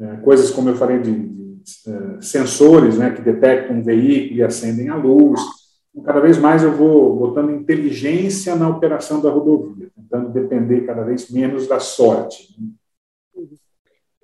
Uh, 0.00 0.22
coisas, 0.22 0.50
como 0.50 0.70
eu 0.70 0.76
falei, 0.76 1.00
de, 1.00 1.12
de 1.12 1.90
uh, 1.90 2.22
sensores 2.22 2.96
né, 2.96 3.10
que 3.10 3.20
detectam 3.20 3.76
um 3.76 3.82
veículo 3.82 4.38
e 4.38 4.42
acendem 4.42 4.88
a 4.88 4.96
luz. 4.96 5.38
Cada 6.04 6.20
vez 6.20 6.38
mais 6.38 6.62
eu 6.62 6.72
vou 6.72 7.14
botando 7.16 7.50
inteligência 7.50 8.56
na 8.56 8.66
operação 8.66 9.20
da 9.20 9.28
rodovia, 9.28 9.90
tentando 9.94 10.30
depender 10.30 10.86
cada 10.86 11.02
vez 11.02 11.30
menos 11.30 11.68
da 11.68 11.78
sorte. 11.78 12.48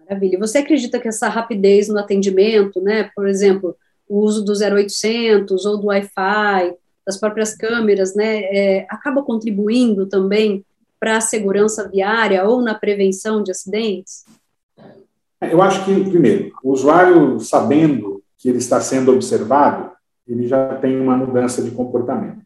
Maravilha. 0.09 0.38
Você 0.38 0.59
acredita 0.59 0.99
que 0.99 1.09
essa 1.09 1.29
rapidez 1.29 1.88
no 1.88 1.99
atendimento, 1.99 2.81
né, 2.81 3.11
por 3.14 3.29
exemplo, 3.29 3.77
o 4.09 4.21
uso 4.21 4.42
do 4.42 4.53
0800 4.53 5.66
ou 5.66 5.77
do 5.77 5.88
Wi-Fi, 5.88 6.75
das 7.07 7.18
próprias 7.18 7.55
câmeras, 7.55 8.14
né, 8.14 8.40
é, 8.44 8.87
acaba 8.88 9.23
contribuindo 9.23 10.07
também 10.07 10.64
para 10.99 11.18
a 11.18 11.21
segurança 11.21 11.87
viária 11.88 12.44
ou 12.44 12.62
na 12.62 12.75
prevenção 12.75 13.42
de 13.42 13.51
acidentes? 13.51 14.25
Eu 15.40 15.61
acho 15.62 15.85
que, 15.85 16.11
primeiro, 16.11 16.53
o 16.64 16.73
usuário 16.73 17.38
sabendo 17.38 18.23
que 18.38 18.49
ele 18.49 18.59
está 18.59 18.81
sendo 18.81 19.12
observado, 19.12 19.90
ele 20.27 20.47
já 20.47 20.75
tem 20.77 20.99
uma 20.99 21.16
mudança 21.16 21.62
de 21.62 21.71
comportamento, 21.71 22.40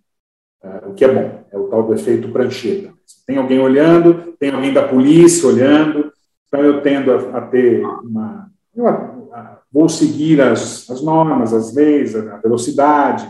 é, 0.62 0.88
o 0.88 0.94
que 0.94 1.04
é 1.04 1.12
bom, 1.12 1.44
é 1.50 1.58
o 1.58 1.68
tal 1.68 1.84
do 1.84 1.94
efeito 1.94 2.30
prancheta. 2.30 2.92
Tem 3.26 3.36
alguém 3.36 3.58
olhando, 3.58 4.34
tem 4.38 4.50
alguém 4.50 4.72
da 4.72 4.86
polícia 4.86 5.48
olhando, 5.48 6.11
então 6.52 6.62
eu 6.62 6.82
tendo 6.82 7.10
a, 7.10 7.38
a 7.38 7.40
ter 7.40 7.82
uma. 7.82 8.50
Eu 8.76 8.86
a, 8.86 8.92
a, 9.32 9.58
vou 9.72 9.88
seguir 9.88 10.38
as, 10.42 10.88
as 10.90 11.02
normas, 11.02 11.54
as 11.54 11.74
leis, 11.74 12.14
a 12.14 12.36
velocidade. 12.36 13.26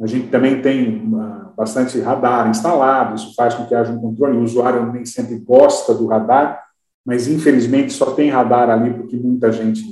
A 0.00 0.06
gente 0.06 0.28
também 0.28 0.62
tem 0.62 1.00
uma, 1.00 1.52
bastante 1.56 1.98
radar 1.98 2.48
instalado, 2.48 3.16
isso 3.16 3.34
faz 3.34 3.54
com 3.54 3.66
que 3.66 3.74
haja 3.74 3.92
um 3.92 4.00
controle. 4.00 4.38
O 4.38 4.42
usuário 4.42 4.92
nem 4.92 5.04
sempre 5.04 5.40
gosta 5.40 5.92
do 5.92 6.06
radar, 6.06 6.62
mas 7.04 7.26
infelizmente 7.26 7.92
só 7.92 8.12
tem 8.12 8.30
radar 8.30 8.70
ali 8.70 8.94
porque 8.94 9.16
muita 9.16 9.50
gente 9.50 9.82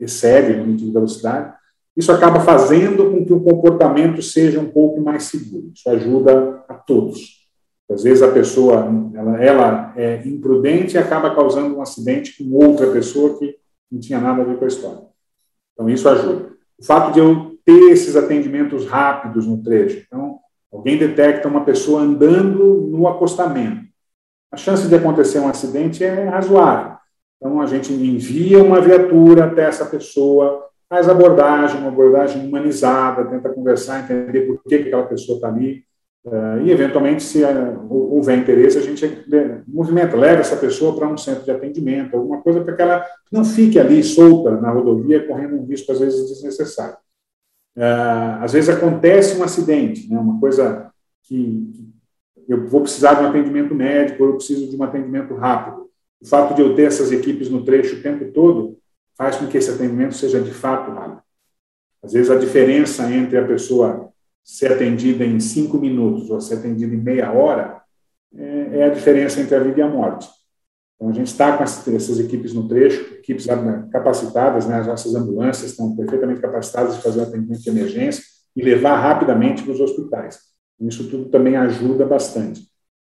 excede 0.00 0.52
o 0.52 0.64
limite 0.64 0.86
de 0.86 0.92
velocidade. 0.92 1.52
Isso 1.94 2.10
acaba 2.10 2.40
fazendo 2.40 3.10
com 3.10 3.24
que 3.24 3.34
o 3.34 3.40
comportamento 3.40 4.22
seja 4.22 4.58
um 4.58 4.70
pouco 4.70 4.98
mais 5.00 5.24
seguro. 5.24 5.70
Isso 5.74 5.88
ajuda 5.90 6.64
a 6.68 6.74
todos. 6.74 7.43
Às 7.90 8.02
vezes 8.02 8.22
a 8.22 8.32
pessoa 8.32 8.88
ela, 9.14 9.42
ela 9.42 9.94
é 9.96 10.26
imprudente 10.26 10.94
e 10.94 10.98
acaba 10.98 11.34
causando 11.34 11.76
um 11.76 11.82
acidente 11.82 12.36
com 12.36 12.54
outra 12.54 12.90
pessoa 12.90 13.38
que 13.38 13.56
não 13.90 14.00
tinha 14.00 14.20
nada 14.20 14.42
a 14.42 14.44
ver 14.44 14.58
com 14.58 14.64
a 14.64 14.68
história. 14.68 15.02
Então 15.72 15.88
isso 15.88 16.08
ajuda. 16.08 16.52
O 16.78 16.84
fato 16.84 17.12
de 17.12 17.20
eu 17.20 17.58
ter 17.64 17.90
esses 17.90 18.16
atendimentos 18.16 18.86
rápidos 18.86 19.46
no 19.46 19.62
trecho. 19.62 20.04
Então, 20.06 20.40
Alguém 20.74 20.98
detecta 20.98 21.46
uma 21.46 21.64
pessoa 21.64 22.02
andando 22.02 22.88
no 22.90 23.06
acostamento. 23.06 23.86
A 24.50 24.56
chance 24.56 24.88
de 24.88 24.94
acontecer 24.96 25.38
um 25.38 25.48
acidente 25.48 26.02
é 26.02 26.24
razoável. 26.24 26.96
Então, 27.36 27.60
a 27.60 27.66
gente 27.66 27.92
envia 27.92 28.60
uma 28.60 28.80
viatura 28.80 29.44
até 29.44 29.66
essa 29.66 29.86
pessoa, 29.86 30.66
faz 30.88 31.08
abordagem, 31.08 31.78
uma 31.78 31.88
abordagem 31.88 32.44
humanizada, 32.44 33.24
tenta 33.24 33.50
conversar, 33.50 34.00
entender 34.00 34.48
por 34.48 34.64
que 34.64 34.74
aquela 34.74 35.04
pessoa 35.04 35.36
está 35.36 35.46
ali. 35.46 35.84
Eh, 36.26 36.62
e, 36.64 36.70
eventualmente, 36.70 37.22
se 37.22 37.44
eh, 37.44 37.76
houver 37.88 38.38
interesse, 38.38 38.78
a 38.78 38.80
gente 38.80 39.24
movimenta, 39.66 40.16
leva 40.16 40.40
essa 40.40 40.56
pessoa 40.56 40.96
para 40.96 41.06
um 41.06 41.18
centro 41.18 41.44
de 41.44 41.50
atendimento, 41.50 42.16
alguma 42.16 42.40
coisa 42.40 42.62
para 42.62 42.74
que 42.74 42.82
ela 42.82 43.06
não 43.30 43.44
fique 43.44 43.78
ali 43.78 44.02
solta 44.02 44.52
na 44.52 44.70
rodovia, 44.70 45.26
correndo 45.26 45.56
um 45.56 45.66
risco, 45.66 45.92
às 45.92 46.00
vezes, 46.00 46.28
desnecessário. 46.28 46.96
Às 48.40 48.52
vezes 48.52 48.70
acontece 48.70 49.36
um 49.38 49.42
acidente, 49.42 50.08
né, 50.08 50.18
uma 50.18 50.38
coisa 50.40 50.90
que, 51.24 51.72
eu 52.48 52.66
vou 52.68 52.82
precisar 52.82 53.14
de 53.14 53.24
um 53.24 53.28
atendimento 53.28 53.74
médico, 53.74 54.22
eu 54.24 54.36
preciso 54.36 54.68
de 54.68 54.76
um 54.76 54.82
atendimento 54.82 55.34
rápido. 55.34 55.88
O 56.20 56.26
fato 56.26 56.54
de 56.54 56.60
eu 56.60 56.74
ter 56.74 56.84
essas 56.84 57.10
equipes 57.10 57.48
no 57.48 57.64
trecho 57.64 57.96
o 57.96 58.02
tempo 58.02 58.32
todo 58.32 58.78
faz 59.16 59.36
com 59.36 59.46
que 59.46 59.56
esse 59.56 59.70
atendimento 59.70 60.14
seja 60.14 60.40
de 60.40 60.50
fato 60.50 60.90
rápido. 60.90 61.22
Às 62.02 62.12
vezes 62.12 62.30
a 62.30 62.36
diferença 62.36 63.10
entre 63.10 63.38
a 63.38 63.46
pessoa 63.46 64.12
ser 64.44 64.72
atendida 64.72 65.24
em 65.24 65.40
cinco 65.40 65.78
minutos 65.78 66.30
ou 66.30 66.40
ser 66.40 66.56
atendida 66.56 66.94
em 66.94 67.00
meia 67.00 67.32
hora 67.32 67.80
é, 68.36 68.80
é 68.80 68.84
a 68.84 68.90
diferença 68.90 69.40
entre 69.40 69.54
a 69.54 69.60
vida 69.60 69.80
e 69.80 69.82
a 69.82 69.88
morte. 69.88 70.28
Então, 70.96 71.08
a 71.08 71.12
gente 71.12 71.28
está 71.28 71.56
com 71.56 71.64
essas 71.64 72.20
equipes 72.20 72.52
no 72.52 72.68
trecho, 72.68 73.14
equipes 73.14 73.46
capacitadas, 73.90 74.66
né, 74.66 74.78
as 74.78 74.86
nossas 74.86 75.14
ambulâncias 75.14 75.70
estão 75.70 75.96
perfeitamente 75.96 76.40
capacitadas 76.40 76.96
de 76.96 77.02
fazer 77.02 77.20
o 77.20 77.22
atendimento 77.22 77.62
de 77.62 77.70
emergência 77.70 78.22
e 78.54 78.62
levar 78.62 78.96
rapidamente 78.96 79.62
para 79.62 79.72
os 79.72 79.80
hospitais. 79.80 80.38
Isso 80.80 81.08
tudo 81.08 81.26
também 81.26 81.56
ajuda 81.56 82.04
bastante. 82.04 82.62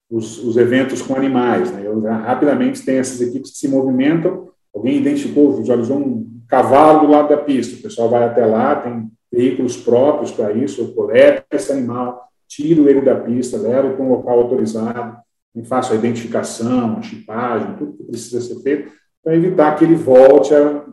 Os, 0.10 0.44
os 0.44 0.56
eventos 0.56 1.02
com 1.02 1.16
animais, 1.16 1.72
né, 1.72 1.82
eu, 1.86 2.00
rapidamente 2.02 2.84
tem 2.84 2.98
essas 2.98 3.22
equipes 3.22 3.52
que 3.52 3.58
se 3.58 3.68
movimentam, 3.68 4.50
alguém 4.74 4.98
identificou, 4.98 5.58
visualizou 5.58 5.98
um 5.98 6.42
cavalo 6.48 7.06
do 7.06 7.12
lado 7.12 7.30
da 7.30 7.38
pista, 7.38 7.76
o 7.76 7.82
pessoal 7.82 8.10
vai 8.10 8.24
até 8.24 8.46
lá, 8.46 8.76
tem 8.76 9.10
veículos 9.36 9.76
próprios 9.76 10.32
para 10.32 10.54
isso, 10.54 10.82
eu 10.82 10.94
coleto 10.94 11.46
esse 11.52 11.72
animal, 11.72 12.30
tiro 12.48 12.90
ele 12.90 13.02
da 13.02 13.16
pista, 13.16 13.58
levo 13.58 13.96
para 13.96 14.06
um 14.06 14.10
local 14.10 14.40
autorizado, 14.40 15.18
faço 15.66 15.94
a 15.94 15.96
identificação, 15.96 16.98
a 16.98 17.02
chipagem, 17.02 17.76
tudo 17.78 17.98
que 17.98 18.04
precisa 18.04 18.42
ser 18.42 18.62
feito, 18.62 18.92
para 19.24 19.36
evitar 19.36 19.76
que 19.76 19.84
ele 19.84 19.96
volte 19.96 20.54
a, 20.54 20.86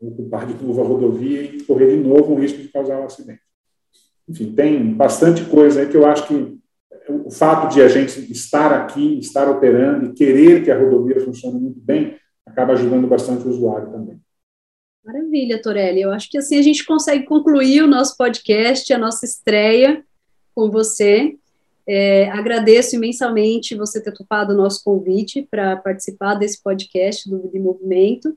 ocupar 0.00 0.46
de 0.46 0.64
novo 0.64 0.80
a 0.80 0.84
rodovia 0.84 1.42
e 1.42 1.62
correr 1.64 1.96
de 1.96 2.08
novo 2.08 2.34
o 2.34 2.38
risco 2.38 2.58
de 2.58 2.68
causar 2.68 3.00
um 3.00 3.06
acidente. 3.06 3.40
Enfim, 4.28 4.52
tem 4.52 4.94
bastante 4.94 5.44
coisa 5.44 5.80
aí 5.80 5.88
que 5.88 5.96
eu 5.96 6.06
acho 6.06 6.28
que 6.28 6.58
o 7.08 7.30
fato 7.30 7.72
de 7.72 7.82
a 7.82 7.88
gente 7.88 8.30
estar 8.30 8.72
aqui, 8.72 9.18
estar 9.18 9.48
operando 9.50 10.06
e 10.06 10.12
querer 10.12 10.62
que 10.62 10.70
a 10.70 10.78
rodovia 10.78 11.20
funcione 11.20 11.58
muito 11.58 11.80
bem, 11.80 12.16
acaba 12.46 12.74
ajudando 12.74 13.08
bastante 13.08 13.46
o 13.46 13.50
usuário 13.50 13.90
também. 13.90 14.20
Maravilha, 15.04 15.60
Torelli. 15.60 16.02
Eu 16.02 16.12
acho 16.12 16.28
que 16.30 16.38
assim 16.38 16.58
a 16.58 16.62
gente 16.62 16.84
consegue 16.84 17.24
concluir 17.24 17.82
o 17.82 17.86
nosso 17.86 18.16
podcast, 18.16 18.92
a 18.92 18.98
nossa 18.98 19.24
estreia 19.24 20.04
com 20.54 20.70
você. 20.70 21.36
É, 21.86 22.28
agradeço 22.30 22.96
imensamente 22.96 23.74
você 23.74 24.02
ter 24.02 24.12
topado 24.12 24.52
o 24.52 24.56
nosso 24.56 24.84
convite 24.84 25.48
para 25.50 25.76
participar 25.76 26.34
desse 26.34 26.62
podcast 26.62 27.28
do 27.30 27.50
em 27.54 27.60
Movimento. 27.60 28.36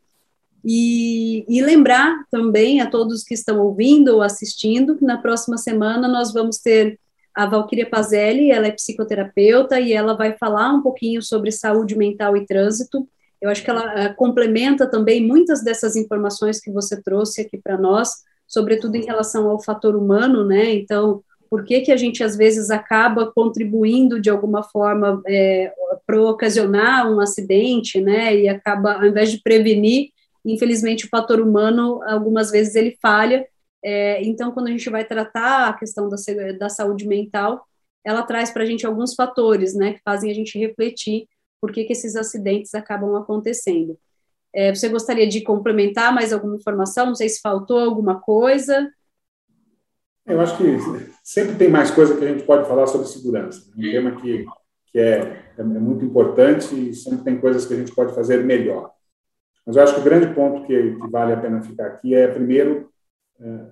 E, 0.63 1.43
e, 1.49 1.61
lembrar 1.61 2.23
também 2.29 2.81
a 2.81 2.89
todos 2.89 3.23
que 3.23 3.33
estão 3.33 3.59
ouvindo 3.59 4.15
ou 4.15 4.21
assistindo 4.21 4.95
que 4.95 5.03
na 5.03 5.17
próxima 5.17 5.57
semana 5.57 6.07
nós 6.07 6.31
vamos 6.31 6.59
ter 6.59 6.99
a 7.33 7.45
Valquíria 7.45 7.89
Pazelli, 7.89 8.51
ela 8.51 8.67
é 8.67 8.71
psicoterapeuta 8.71 9.79
e 9.79 9.91
ela 9.91 10.13
vai 10.13 10.37
falar 10.37 10.71
um 10.71 10.81
pouquinho 10.81 11.21
sobre 11.21 11.51
saúde 11.51 11.97
mental 11.97 12.37
e 12.37 12.45
trânsito. 12.45 13.07
Eu 13.41 13.49
acho 13.49 13.63
que 13.63 13.69
ela 13.69 14.11
uh, 14.11 14.15
complementa 14.15 14.85
também 14.85 15.25
muitas 15.25 15.63
dessas 15.63 15.95
informações 15.95 16.59
que 16.59 16.71
você 16.71 17.01
trouxe 17.01 17.41
aqui 17.41 17.57
para 17.57 17.77
nós, 17.77 18.23
sobretudo 18.47 18.95
em 18.95 19.05
relação 19.05 19.49
ao 19.49 19.61
fator 19.61 19.95
humano, 19.95 20.45
né? 20.45 20.71
Então, 20.73 21.23
por 21.49 21.65
que, 21.65 21.81
que 21.81 21.91
a 21.91 21.97
gente 21.97 22.23
às 22.23 22.37
vezes 22.37 22.69
acaba 22.69 23.31
contribuindo 23.31 24.21
de 24.21 24.29
alguma 24.29 24.63
forma 24.63 25.21
é, 25.27 25.73
para 26.05 26.21
ocasionar 26.21 27.11
um 27.11 27.19
acidente, 27.19 27.99
né? 27.99 28.35
E 28.37 28.47
acaba, 28.47 28.93
ao 28.93 29.05
invés 29.05 29.31
de 29.31 29.41
prevenir, 29.41 30.09
infelizmente 30.45 31.05
o 31.05 31.09
fator 31.09 31.39
humano 31.39 32.01
algumas 32.03 32.51
vezes 32.51 32.75
ele 32.75 32.97
falha. 33.01 33.45
É, 33.83 34.21
então, 34.23 34.51
quando 34.51 34.67
a 34.67 34.71
gente 34.71 34.89
vai 34.89 35.03
tratar 35.03 35.69
a 35.69 35.73
questão 35.73 36.07
da, 36.07 36.15
da 36.59 36.69
saúde 36.69 37.07
mental, 37.07 37.65
ela 38.03 38.23
traz 38.23 38.51
para 38.51 38.63
a 38.63 38.65
gente 38.65 38.85
alguns 38.85 39.15
fatores, 39.15 39.75
né, 39.75 39.93
que 39.93 40.01
fazem 40.03 40.31
a 40.31 40.33
gente 40.33 40.57
refletir 40.57 41.27
por 41.61 41.71
que, 41.71 41.83
que 41.83 41.93
esses 41.93 42.15
acidentes 42.15 42.73
acabam 42.73 43.15
acontecendo. 43.15 43.97
É, 44.53 44.73
você 44.73 44.89
gostaria 44.89 45.27
de 45.27 45.41
complementar 45.41 46.13
mais 46.13 46.33
alguma 46.33 46.55
informação? 46.55 47.05
Não 47.05 47.15
sei 47.15 47.29
se 47.29 47.39
faltou 47.39 47.79
alguma 47.79 48.19
coisa. 48.19 48.91
Eu 50.25 50.41
acho 50.41 50.57
que 50.57 50.63
sempre 51.23 51.55
tem 51.55 51.69
mais 51.69 51.91
coisa 51.91 52.17
que 52.17 52.25
a 52.25 52.27
gente 52.27 52.43
pode 52.43 52.67
falar 52.67 52.87
sobre 52.87 53.07
segurança. 53.07 53.69
Um 53.77 53.81
tema 53.81 54.11
que, 54.19 54.45
que 54.87 54.99
é, 54.99 55.53
é 55.57 55.63
muito 55.63 56.03
importante 56.03 56.73
e 56.75 56.93
sempre 56.93 57.23
tem 57.23 57.39
coisas 57.39 57.65
que 57.65 57.73
a 57.73 57.77
gente 57.77 57.93
pode 57.93 58.13
fazer 58.13 58.43
melhor. 58.43 58.91
Mas 59.65 59.75
eu 59.75 59.83
acho 59.83 59.93
que 59.93 60.01
o 60.01 60.03
grande 60.03 60.33
ponto 60.33 60.65
que, 60.65 60.95
que 60.95 61.07
vale 61.07 61.33
a 61.33 61.39
pena 61.39 61.61
ficar 61.61 61.87
aqui 61.87 62.15
é, 62.15 62.27
primeiro, 62.27 62.91
é, 63.39 63.65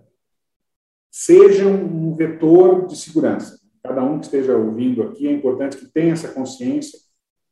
seja 1.12 1.68
um 1.68 2.16
vetor 2.16 2.86
de 2.86 2.96
segurança. 2.96 3.60
Cada 3.84 4.04
um 4.04 4.20
que 4.20 4.26
esteja 4.26 4.56
ouvindo 4.56 5.04
aqui, 5.04 5.28
é 5.28 5.32
importante 5.32 5.78
que 5.78 5.88
tenha 5.88 6.14
essa 6.14 6.30
consciência 6.30 7.00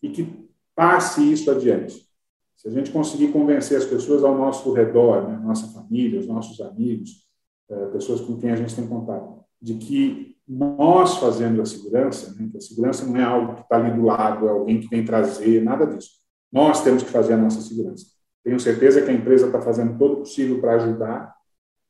e 0.01 0.09
que 0.09 0.47
passe 0.75 1.31
isso 1.31 1.49
adiante. 1.49 2.07
Se 2.55 2.67
a 2.67 2.71
gente 2.71 2.91
conseguir 2.91 3.31
convencer 3.31 3.77
as 3.77 3.85
pessoas 3.85 4.23
ao 4.23 4.35
nosso 4.35 4.71
redor, 4.73 5.27
né, 5.27 5.37
nossa 5.37 5.67
família, 5.67 6.19
os 6.19 6.27
nossos 6.27 6.59
amigos, 6.61 7.27
é, 7.69 7.85
pessoas 7.87 8.21
com 8.21 8.37
quem 8.37 8.51
a 8.51 8.55
gente 8.55 8.75
tem 8.75 8.87
contato, 8.87 9.43
de 9.61 9.75
que 9.75 10.35
nós 10.47 11.17
fazendo 11.17 11.61
a 11.61 11.65
segurança, 11.65 12.33
né, 12.33 12.47
que 12.49 12.57
a 12.57 12.61
segurança 12.61 13.05
não 13.05 13.17
é 13.17 13.23
algo 13.23 13.55
que 13.55 13.61
está 13.61 13.75
ali 13.75 13.95
do 13.95 14.05
lado, 14.05 14.47
é 14.47 14.51
alguém 14.51 14.79
que 14.79 14.87
vem 14.87 15.03
trazer, 15.03 15.63
nada 15.63 15.85
disso. 15.85 16.11
Nós 16.51 16.83
temos 16.83 17.03
que 17.03 17.09
fazer 17.09 17.33
a 17.33 17.37
nossa 17.37 17.61
segurança. 17.61 18.05
Tenho 18.43 18.59
certeza 18.59 19.01
que 19.01 19.09
a 19.09 19.13
empresa 19.13 19.47
está 19.47 19.61
fazendo 19.61 19.97
todo 19.97 20.13
o 20.13 20.17
possível 20.17 20.61
para 20.61 20.75
ajudar, 20.75 21.35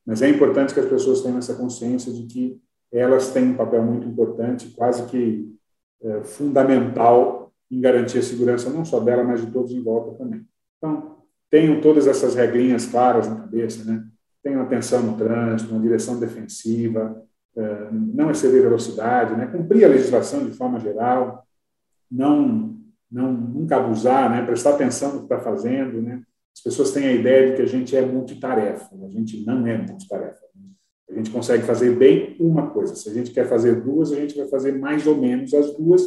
mas 0.04 0.22
é 0.22 0.28
importante 0.28 0.74
que 0.74 0.80
as 0.80 0.88
pessoas 0.88 1.20
tenham 1.22 1.38
essa 1.38 1.54
consciência 1.54 2.12
de 2.12 2.26
que 2.26 2.60
elas 2.90 3.30
têm 3.30 3.50
um 3.50 3.56
papel 3.56 3.82
muito 3.82 4.08
importante, 4.08 4.70
quase 4.70 5.06
que 5.06 5.54
é, 6.02 6.24
fundamental 6.24 7.37
em 7.70 7.80
garantir 7.80 8.18
a 8.18 8.22
segurança 8.22 8.70
não 8.70 8.84
só 8.84 9.00
dela, 9.00 9.24
mas 9.24 9.44
de 9.44 9.50
todos 9.50 9.72
em 9.72 9.82
volta 9.82 10.16
também. 10.16 10.44
Então, 10.78 11.18
tenham 11.50 11.80
todas 11.80 12.06
essas 12.06 12.34
regrinhas 12.34 12.86
claras 12.86 13.28
na 13.28 13.36
cabeça, 13.36 13.84
né? 13.84 14.04
Tenham 14.42 14.62
atenção 14.62 15.02
no 15.02 15.16
trânsito, 15.16 15.72
uma 15.72 15.82
direção 15.82 16.18
defensiva, 16.18 17.22
é, 17.56 17.88
não 17.90 18.30
exceder 18.30 18.62
velocidade, 18.62 19.36
né? 19.36 19.46
Cumprir 19.46 19.84
a 19.84 19.88
legislação 19.88 20.44
de 20.44 20.52
forma 20.52 20.78
geral, 20.78 21.46
não 22.10 22.76
não 23.10 23.32
nunca 23.32 23.76
abusar, 23.76 24.30
né? 24.30 24.44
Prestar 24.44 24.70
atenção 24.70 25.12
no 25.12 25.18
que 25.20 25.24
está 25.24 25.40
fazendo, 25.40 26.02
né? 26.02 26.22
As 26.54 26.62
pessoas 26.62 26.90
têm 26.90 27.06
a 27.06 27.12
ideia 27.12 27.50
de 27.50 27.56
que 27.56 27.62
a 27.62 27.66
gente 27.66 27.96
é 27.96 28.04
multitarefa, 28.04 28.90
a 29.02 29.08
gente 29.08 29.44
não 29.46 29.66
é 29.66 29.78
multitarefa. 29.78 30.48
A 31.08 31.14
gente 31.14 31.30
consegue 31.30 31.62
fazer 31.62 31.96
bem 31.96 32.36
uma 32.38 32.70
coisa. 32.70 32.94
Se 32.94 33.08
a 33.08 33.14
gente 33.14 33.30
quer 33.30 33.48
fazer 33.48 33.80
duas, 33.80 34.12
a 34.12 34.16
gente 34.16 34.36
vai 34.36 34.46
fazer 34.48 34.72
mais 34.78 35.06
ou 35.06 35.16
menos 35.16 35.54
as 35.54 35.74
duas, 35.74 36.02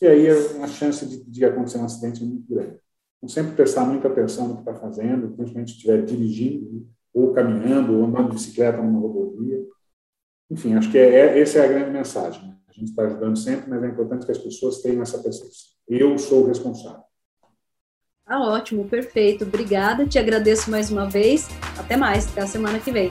e 0.00 0.06
aí 0.06 0.28
a 0.28 0.66
chance 0.66 1.06
de, 1.06 1.24
de 1.24 1.44
acontecer 1.44 1.78
um 1.78 1.84
acidente 1.84 2.22
é 2.22 2.26
muito 2.26 2.48
grande. 2.48 2.78
Então, 3.18 3.28
sempre 3.28 3.54
prestar 3.54 3.84
muita 3.84 4.08
atenção 4.08 4.48
no 4.48 4.54
que 4.54 4.60
está 4.60 4.74
fazendo, 4.74 5.30
principalmente 5.30 5.70
se 5.70 5.76
estiver 5.76 6.04
dirigindo, 6.04 6.86
ou 7.12 7.32
caminhando, 7.32 7.96
ou 7.96 8.04
andando 8.04 8.30
de 8.30 8.34
bicicleta 8.34 8.82
numa 8.82 9.00
rodovia. 9.00 9.64
Enfim, 10.50 10.74
acho 10.74 10.90
que 10.90 10.98
é, 10.98 11.08
é, 11.08 11.40
essa 11.40 11.60
é 11.60 11.64
a 11.64 11.68
grande 11.68 11.90
mensagem. 11.90 12.46
Né? 12.46 12.56
A 12.68 12.72
gente 12.72 12.90
está 12.90 13.04
ajudando 13.04 13.36
sempre, 13.36 13.70
mas 13.70 13.82
é 13.82 13.88
importante 13.88 14.26
que 14.26 14.32
as 14.32 14.38
pessoas 14.38 14.82
tenham 14.82 15.02
essa 15.02 15.18
percepção. 15.22 15.72
Eu 15.88 16.18
sou 16.18 16.44
o 16.44 16.46
responsável. 16.46 17.02
Tá 18.26 18.40
ótimo, 18.40 18.88
perfeito. 18.88 19.44
Obrigada, 19.44 20.06
te 20.06 20.18
agradeço 20.18 20.70
mais 20.70 20.90
uma 20.90 21.08
vez. 21.08 21.48
Até 21.78 21.96
mais, 21.96 22.30
até 22.30 22.42
a 22.42 22.46
semana 22.46 22.78
que 22.78 22.90
vem. 22.90 23.10